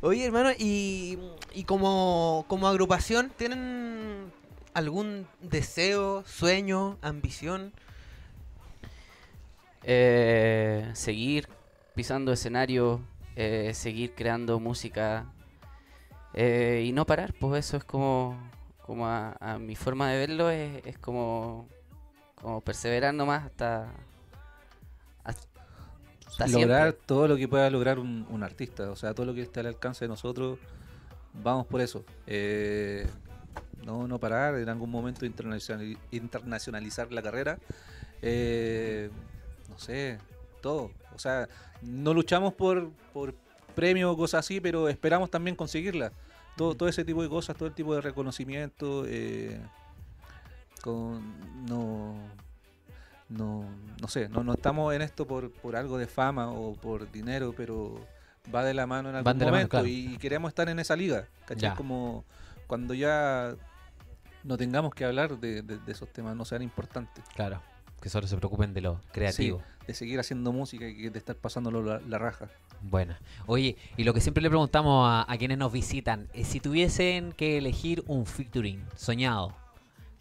[0.00, 1.18] Oye, hermano, y
[1.54, 4.32] Y como, como agrupación, ¿tienen
[4.74, 7.72] algún deseo, sueño, ambición?
[9.84, 11.48] Eh, seguir
[11.94, 13.00] pisando escenario,
[13.34, 15.26] eh, seguir creando música
[16.34, 18.38] eh, y no parar, pues eso es como,
[18.86, 21.68] como a, mi forma de verlo, es, como,
[22.40, 23.92] como perseverar nomás hasta,
[25.24, 29.60] hasta lograr todo lo que pueda lograr un, artista, o sea, todo lo que esté
[29.60, 30.58] al alcance de nosotros,
[31.34, 32.04] vamos por eso.
[33.84, 37.58] No, no parar, en algún momento internacionali- internacionalizar la carrera.
[39.72, 40.18] No sé,
[40.60, 40.90] todo.
[41.14, 41.48] O sea,
[41.82, 43.34] no luchamos por, por
[43.74, 46.12] premios o cosas así, pero esperamos también conseguirla.
[46.56, 49.04] Todo, todo ese tipo de cosas, todo el tipo de reconocimiento.
[49.06, 49.60] eh,
[50.82, 51.22] con,
[51.66, 52.14] no,
[53.28, 53.64] no,
[54.00, 57.54] no sé, no, no estamos en esto por, por algo de fama o por dinero,
[57.56, 58.04] pero
[58.52, 59.86] va de la mano en algún mano, momento claro.
[59.86, 61.70] y queremos estar en esa liga, ¿cachai?
[61.70, 61.74] Ya.
[61.76, 62.24] Como
[62.66, 63.54] cuando ya
[64.42, 67.24] no tengamos que hablar de, de- de esos temas, no sean importantes.
[67.36, 67.62] Claro,
[68.02, 69.62] que solo se preocupen de lo creativo.
[69.86, 72.48] de seguir haciendo música y de estar pasándolo la, la raja.
[72.82, 73.18] Buena.
[73.46, 77.32] Oye, y lo que siempre le preguntamos a, a quienes nos visitan, es si tuviesen
[77.32, 79.54] que elegir un featuring soñado,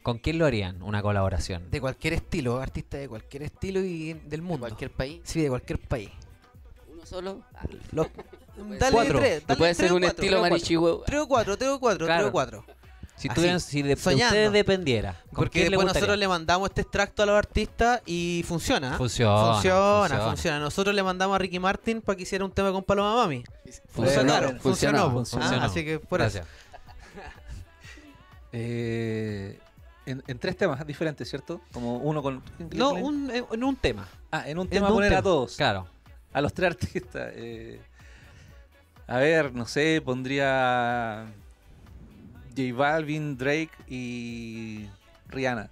[0.04, 1.70] ¿con quién lo harían una colaboración?
[1.72, 4.62] De cualquier estilo, artista de cualquier estilo y del mundo.
[4.68, 6.10] Cualquier país, Sí, de cualquier país.
[6.92, 7.42] uno solo.
[7.56, 8.08] Ah, Los-
[8.80, 9.20] dale Cuatro.
[9.20, 10.54] tres, dale puede tres ser o un cuatro, estilo tres o cuatro.
[10.56, 11.06] marichihuahua.
[11.06, 12.20] Tres o cuatro, tres o cuatro, Claro.
[12.22, 12.66] tres o cuatro.
[13.22, 14.26] Si, Así, tuvieran, si de, de soñando.
[14.26, 18.96] ustedes dependiera, ¿con Porque después nosotros le mandamos este extracto a los artistas y funciona.
[18.96, 18.98] ¿eh?
[18.98, 20.26] Funciona, funciona, funciona.
[20.26, 20.60] funciona.
[20.60, 23.44] Nosotros le mandamos a Ricky Martin para que hiciera un tema con Paloma Mami.
[23.90, 25.12] Funcionó, Claro, funcionó.
[25.12, 25.12] funcionó.
[25.12, 25.62] Funcionó.
[25.62, 26.40] Ah, así que por eso.
[26.40, 26.48] Gracias.
[28.54, 29.60] Eh,
[30.06, 31.62] en, en tres temas diferentes, ¿cierto?
[31.72, 32.42] Como uno con...
[32.74, 34.08] No, un, en, en un tema.
[34.32, 35.56] Ah, en un En tema un poner a todos.
[35.56, 35.88] Claro.
[36.34, 37.32] A los tres artistas.
[37.36, 37.80] eh,
[39.08, 41.26] a ver, no sé, pondría
[42.56, 44.86] J Balvin, Drake y
[45.30, 45.70] Rihanna.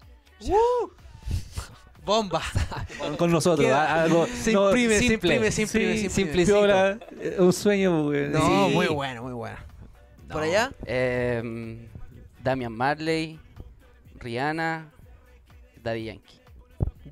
[2.06, 2.42] Bomba.
[2.98, 3.66] Con, con nosotros.
[3.68, 5.14] Queda- ah, algo, Se no, imprime, simple.
[5.36, 6.46] imprime, se imprime, Sí, se imprime.
[6.46, 8.04] piola, eh, un sueño.
[8.06, 8.30] güey.
[8.30, 8.74] No, Sí.
[8.74, 9.58] muy bueno, muy bueno.
[10.32, 10.72] ¿Por allá?
[10.86, 11.88] Eh,
[12.44, 13.40] Damian Marley,
[14.20, 14.90] Rihanna,
[15.84, 16.40] Daddy Yankee.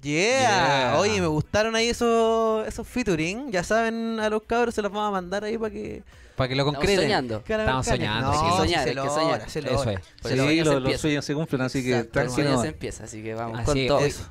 [0.01, 0.91] Yeah.
[0.91, 0.95] Yeah.
[0.99, 3.51] Oye, me gustaron ahí esos, esos featuring.
[3.51, 6.03] Ya saben, a los cabros se los vamos a mandar ahí para que...
[6.37, 7.03] Para que lo Estamos concreten.
[7.03, 7.43] soñando.
[7.45, 8.39] Estamos soñando, No, sí.
[8.39, 9.49] sí, soñar, se hay que soñar.
[9.49, 9.91] se Eso logra.
[9.93, 10.01] es.
[10.23, 10.97] Sí, los, empieza.
[11.01, 12.61] sueños se cumplen, así que tranquilo.
[12.61, 13.87] se empieza, así que vamos Así con es.
[13.87, 13.97] todo.
[13.97, 14.23] Oye, Eso.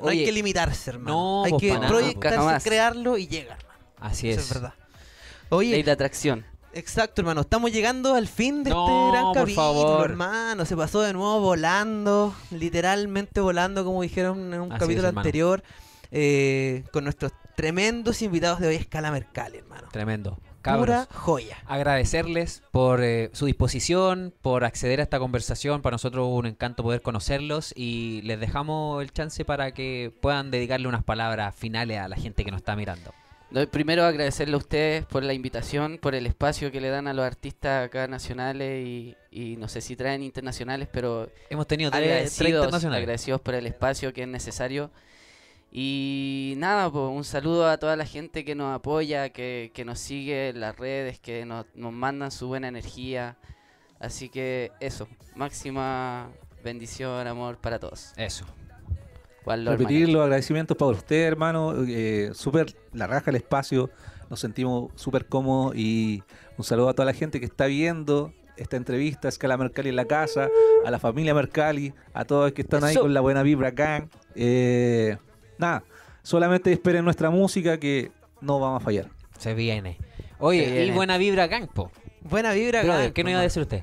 [0.00, 1.12] No hay que limitarse, hermano.
[1.16, 2.62] no, hay que nada, proyectarse, jamás.
[2.64, 3.80] crearlo y llegar, hermano.
[3.98, 4.46] Así Eso es.
[4.48, 4.74] es verdad.
[4.76, 6.44] Ley Oye, de atracción.
[6.74, 7.40] exacto, hermano.
[7.42, 10.10] Estamos llegando al fin de No, este gran por capítulo, favor.
[10.10, 10.64] hermano.
[10.66, 15.62] Se pasó de nuevo volando, literalmente volando, como dijeron en un Así capítulo es, anterior,
[16.10, 19.88] eh, con nuestros tremendos invitados de hoy, Escala Mercalli, hermano.
[19.92, 20.38] Tremendo.
[20.64, 21.58] Pura joya.
[21.66, 25.82] agradecerles por eh, su disposición, por acceder a esta conversación.
[25.82, 30.88] Para nosotros un encanto poder conocerlos y les dejamos el chance para que puedan dedicarle
[30.88, 33.12] unas palabras finales a la gente que nos está mirando.
[33.50, 37.12] No, Primero agradecerle a ustedes por la invitación, por el espacio que le dan a
[37.12, 42.02] los artistas acá nacionales y, y no sé si traen internacionales, pero Hemos tenido tres,
[42.02, 43.02] tres agradecidos, internacionales.
[43.02, 44.90] agradecidos por el espacio que es necesario.
[45.76, 49.98] Y nada, pues un saludo a toda la gente que nos apoya, que, que nos
[49.98, 53.36] sigue en las redes, que nos, nos mandan su buena energía.
[53.98, 56.30] Así que eso, máxima
[56.62, 58.12] bendición, amor para todos.
[58.16, 58.44] Eso.
[59.44, 61.74] Repetir los agradecimientos para usted, hermano.
[61.88, 63.90] Eh, súper la raja el espacio.
[64.30, 66.22] Nos sentimos súper cómodos y
[66.56, 69.96] un saludo a toda la gente que está viendo esta entrevista, a Escala Mercalli en
[69.96, 70.48] la casa,
[70.86, 73.00] a la familia Mercalli, a todos que están ahí Eso.
[73.00, 74.06] con la buena vibra acá.
[74.36, 75.18] Eh,
[75.58, 75.84] nada,
[76.22, 78.10] solamente esperen nuestra música que
[78.40, 79.08] no vamos a fallar.
[79.38, 79.98] Se viene.
[80.38, 81.90] Oye, Se y buena vibra, Campo.
[82.22, 83.82] Buena vibra, gran, ¿qué nos iba a decir usted?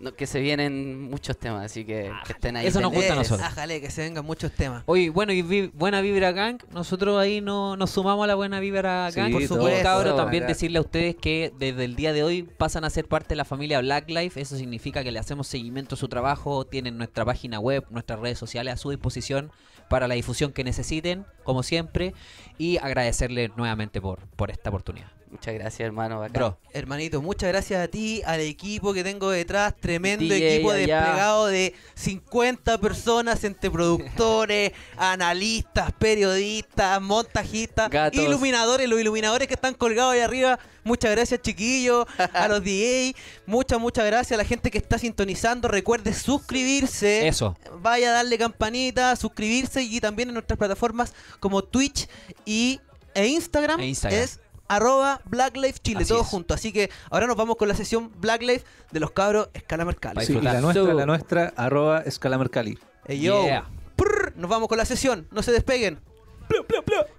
[0.00, 2.68] No, que se vienen muchos temas, así que, que estén ahí.
[2.68, 3.44] eso nos gusta a nosotros.
[3.48, 4.84] Ájale, que se vengan muchos temas.
[4.86, 8.60] Oye, bueno, y vi- buena vibra gang, nosotros ahí no, nos sumamos a la buena
[8.60, 9.32] vibra Sí, gang.
[9.32, 9.82] por Y, supuesto.
[9.82, 13.30] cabros, también decirle a ustedes que desde el día de hoy pasan a ser parte
[13.30, 14.40] de la familia Black Life.
[14.40, 18.38] Eso significa que le hacemos seguimiento a su trabajo, tienen nuestra página web, nuestras redes
[18.38, 19.50] sociales a su disposición
[19.88, 22.14] para la difusión que necesiten, como siempre,
[22.58, 25.08] y agradecerle nuevamente por, por esta oportunidad.
[25.30, 26.20] Muchas gracias, hermano.
[26.20, 26.32] bacán.
[26.32, 31.00] Bro, Hermanito, muchas gracias a ti, al equipo que tengo detrás, tremendo DJ equipo allá.
[31.00, 38.22] desplegado de 50 personas entre productores, analistas, periodistas, montajistas, Gatos.
[38.22, 40.58] iluminadores, los iluminadores que están colgados ahí arriba.
[40.88, 43.14] Muchas gracias, chiquillos, a los DJ,
[43.46, 45.68] muchas, muchas gracias a la gente que está sintonizando.
[45.68, 47.28] Recuerde suscribirse.
[47.28, 47.56] eso.
[47.80, 52.08] Vaya a darle campanita, suscribirse y también en nuestras plataformas como Twitch
[52.46, 52.80] y
[53.14, 54.18] e Instagram, E Instagram.
[54.18, 56.26] es arroba Black Life Chile, Así todo es.
[56.26, 56.54] junto.
[56.54, 60.24] Así que ahora nos vamos con la sesión Black Life de los cabros Escala Mercalli.
[60.24, 62.78] Sí, y la nuestra, la nuestra, arroba escalamercali.
[63.06, 63.44] Ey, yo.
[63.44, 63.68] Yeah.
[63.96, 66.00] Prr, nos vamos con la sesión, no se despeguen.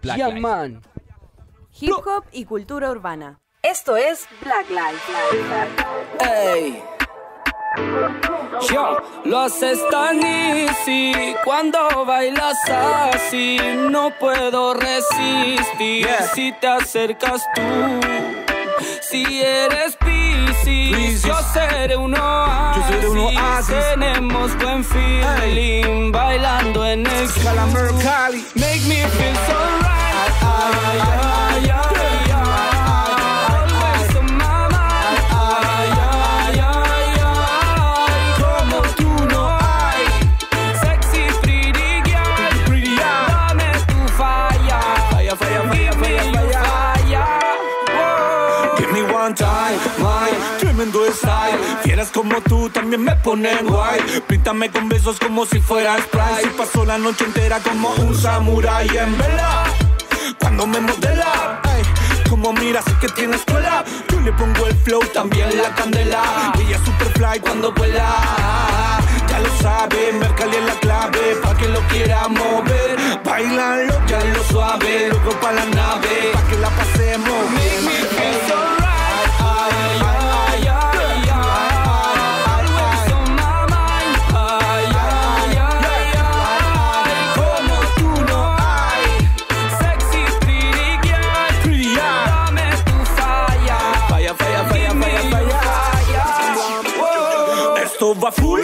[0.02, 0.40] Black yeah, Life.
[0.40, 0.82] man.
[1.82, 3.40] Hip hop y cultura urbana.
[3.70, 5.00] Esto es Black Life.
[6.22, 6.84] Ey.
[8.68, 13.60] Yo, lo haces tan easy cuando bailas así.
[13.92, 17.62] No puedo resistir si te acercas tú.
[19.02, 22.86] Si eres Piscis, yo seré un oasis.
[22.88, 23.76] seré un oasis.
[23.92, 27.30] Tenemos buen feeling bailando en el.
[28.56, 30.00] Make me feel so right.
[30.42, 31.69] Ay, ay, ay, ay,
[52.14, 54.00] Como tú también me ponen guay.
[54.28, 56.42] Píntame con besos como si fuera Sprite.
[56.44, 59.64] Si paso la noche entera como un samurai en vela.
[60.40, 61.62] Cuando me modela,
[62.30, 63.84] como mira, sé que tiene escuela.
[64.10, 66.54] Yo le pongo el flow, también la candela.
[66.60, 68.08] Ella es super fly cuando vuela.
[69.28, 71.36] Ya lo sabe, Mercalli es la clave.
[71.42, 72.98] Pa' que lo quiera mover.
[73.24, 75.10] Bailalo, ya lo suave.
[75.10, 77.52] Luego pa' la nave, pa' que la pasemos.
[77.52, 78.79] Make me feel so
[98.32, 98.62] Full,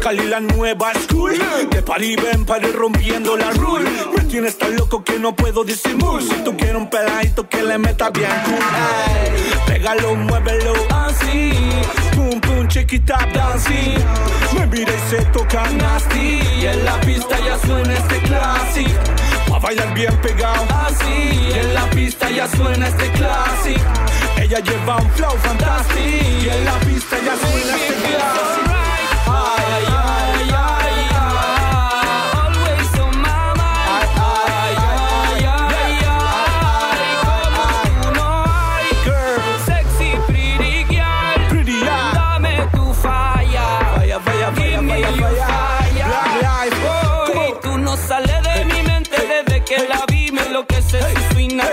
[0.00, 1.32] Cali la nueva school.
[1.70, 3.88] De party ven party rompiendo la rule.
[4.14, 6.22] Me tienes tan loco que no puedo disimular.
[6.22, 9.66] Si tú quieres un peladito que le meta bien cool.
[9.66, 11.52] Pégalo, muévelo así.
[12.14, 13.98] Pum pum, up, dancing.
[14.54, 16.40] Me mira y se toca nasty.
[16.60, 19.00] Y en la pista ya suena este clásico
[19.48, 21.48] Pa' bailar bien pegado así.
[21.48, 23.82] Y en la pista ya suena este clásico
[24.40, 26.44] Ella lleva un flow fantástico.
[26.44, 28.67] Y en la pista ya suena este clásico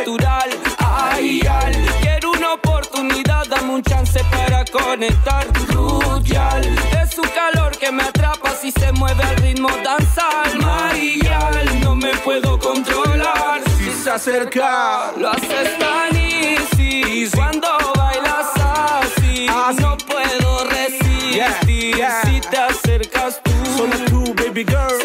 [0.05, 0.49] natural.
[0.77, 5.47] Ay, ay, quiero una oportunidad, dame un chance para conectar.
[5.67, 6.63] Crucial,
[7.01, 10.59] es su calor que me atrapa si se mueve al ritmo danzal.
[10.59, 13.61] Marial, no me puedo controlar.
[13.77, 19.47] Si se acerca Lo haces tan easy cuando bailas así.
[19.79, 21.43] No puedo resistir
[22.23, 23.51] si te acercas tú.
[23.77, 25.04] Solo tú, baby girl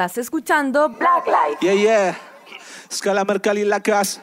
[0.00, 1.58] Estás escuchando Black Life.
[1.60, 2.18] Yeah, yeah
[2.90, 4.22] Scala Mercalli la casa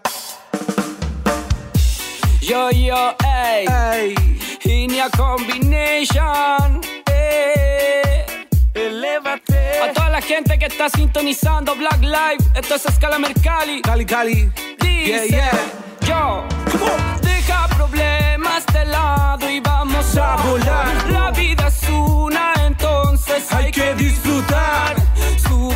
[2.41, 3.67] Yo, yo, ey.
[3.93, 4.15] Ey,
[4.63, 6.81] Inia Combination.
[7.11, 8.25] eh.
[8.73, 13.83] elévate A toda la gente que está sintonizando Black Live, esto es Escala Mercalli.
[13.83, 14.51] Cali, Cali
[14.81, 15.51] Yeah, Dice, yeah
[16.07, 21.11] yo, Come on deja problemas de lado y vamos a A volar.
[21.11, 24.86] La vida es una, entonces Hay que disfrutar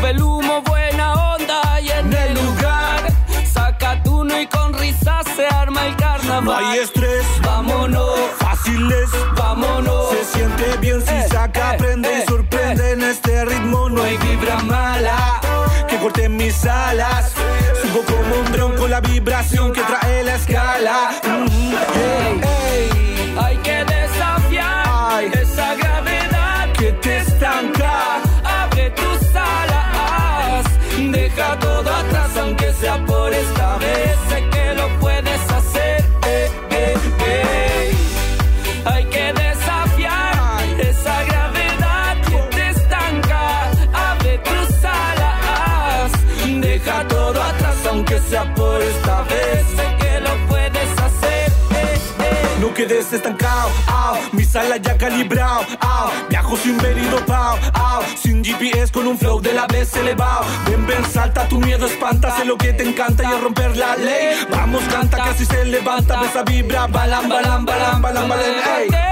[0.01, 3.03] Sube el humo, buena onda y en el lugar.
[3.53, 6.63] Saca tu y con risa se arma el No carnaval.
[6.65, 10.09] hay estrés, Vámonos, fáciles vámonos.
[10.09, 13.89] Se siente bien si Eh, saca, eh, prende eh, y sorprende en este ritmo.
[13.89, 15.39] No hay vibra mala
[15.87, 17.33] que corte mis alas.
[17.83, 21.11] Subo como un dron con la vibración que trae la escala.
[21.23, 22.41] Mm, ey,
[22.73, 23.10] ey,
[53.01, 55.65] Quedes estancado, au, mi sala ya calibrado,
[56.29, 56.77] viajo sin
[57.09, 60.45] dopao, au, sin GPS con un flow de la vez elevado.
[60.67, 63.95] Ven, ven, salta, tu miedo espanta, sé lo que te encanta y es romper la
[63.95, 64.35] ley.
[64.51, 69.10] Vamos, canta, casi se levanta, esa vibra, balam, balam, balam, balam, balam, ey.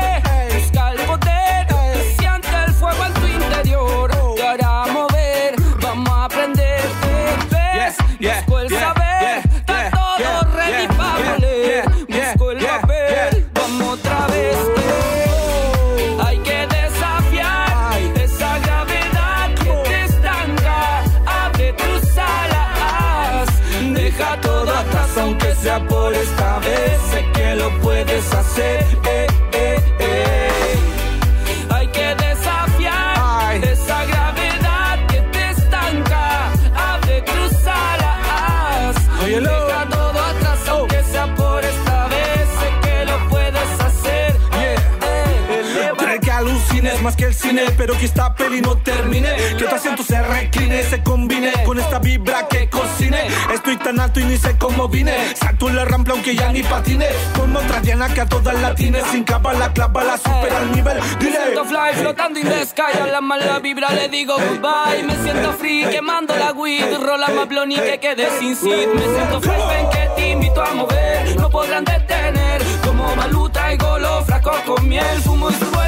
[47.77, 49.29] Pero que esta peli no termine.
[49.57, 53.27] Que tu asiento se recline, se combine con esta vibra que cocine.
[53.53, 55.35] Estoy tan alto y ni sé cómo vine.
[55.35, 57.07] Salto en la rampa aunque ya ni patine.
[57.35, 59.03] Como otra Diana que a todas latines.
[59.11, 60.97] Sin capa la clava, la supera al nivel.
[60.99, 61.37] Me Dile.
[61.43, 65.53] siento fly flotando in the sky A la mala vibra le digo goodbye Me siento
[65.53, 69.67] free quemando la weed Rola más blon y que quede sin seed Me siento fresh,
[69.67, 74.87] ven que te invito a mover No podrán detener Como baluta y golo Flaco con
[74.87, 75.78] miel Fumo y subo.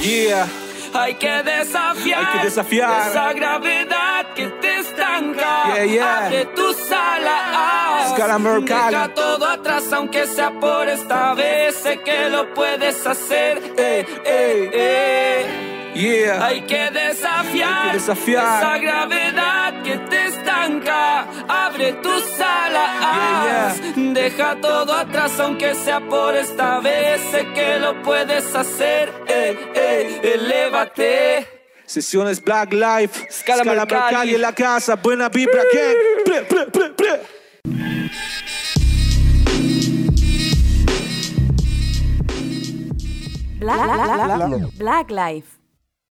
[0.00, 0.46] Yeah.
[0.92, 3.10] Hay que desafiar, Hay que desafiar.
[3.10, 5.74] esa gravedad que te estanca.
[5.74, 6.26] Yeah, yeah.
[6.26, 8.16] Abre tus alas.
[8.66, 11.76] Deja todo atrás, aunque sea por esta vez.
[11.76, 13.58] Sé que lo puedes hacer.
[13.76, 15.79] Eh, eh, eh.
[16.00, 16.44] Yeah.
[16.46, 18.62] Hay que desafiar, Hay que desafiar.
[18.62, 21.26] esa gravedad que te estanca.
[21.48, 27.20] Abre tus alas, Yeah, deja todo atrás, aunque sea por esta vez.
[27.30, 29.12] Sé que lo puedes hacer.
[29.28, 31.46] Eh, eh, elévate.
[31.84, 33.26] Sesiones Black Life.
[33.30, 34.34] Scalamar Scalamar Cali.
[34.36, 34.94] en la casa.
[34.96, 35.96] Buena vibra, gang.
[36.24, 37.20] Pre, pre, pre, pre.
[43.60, 45.59] Black, Black, Black, Black Life.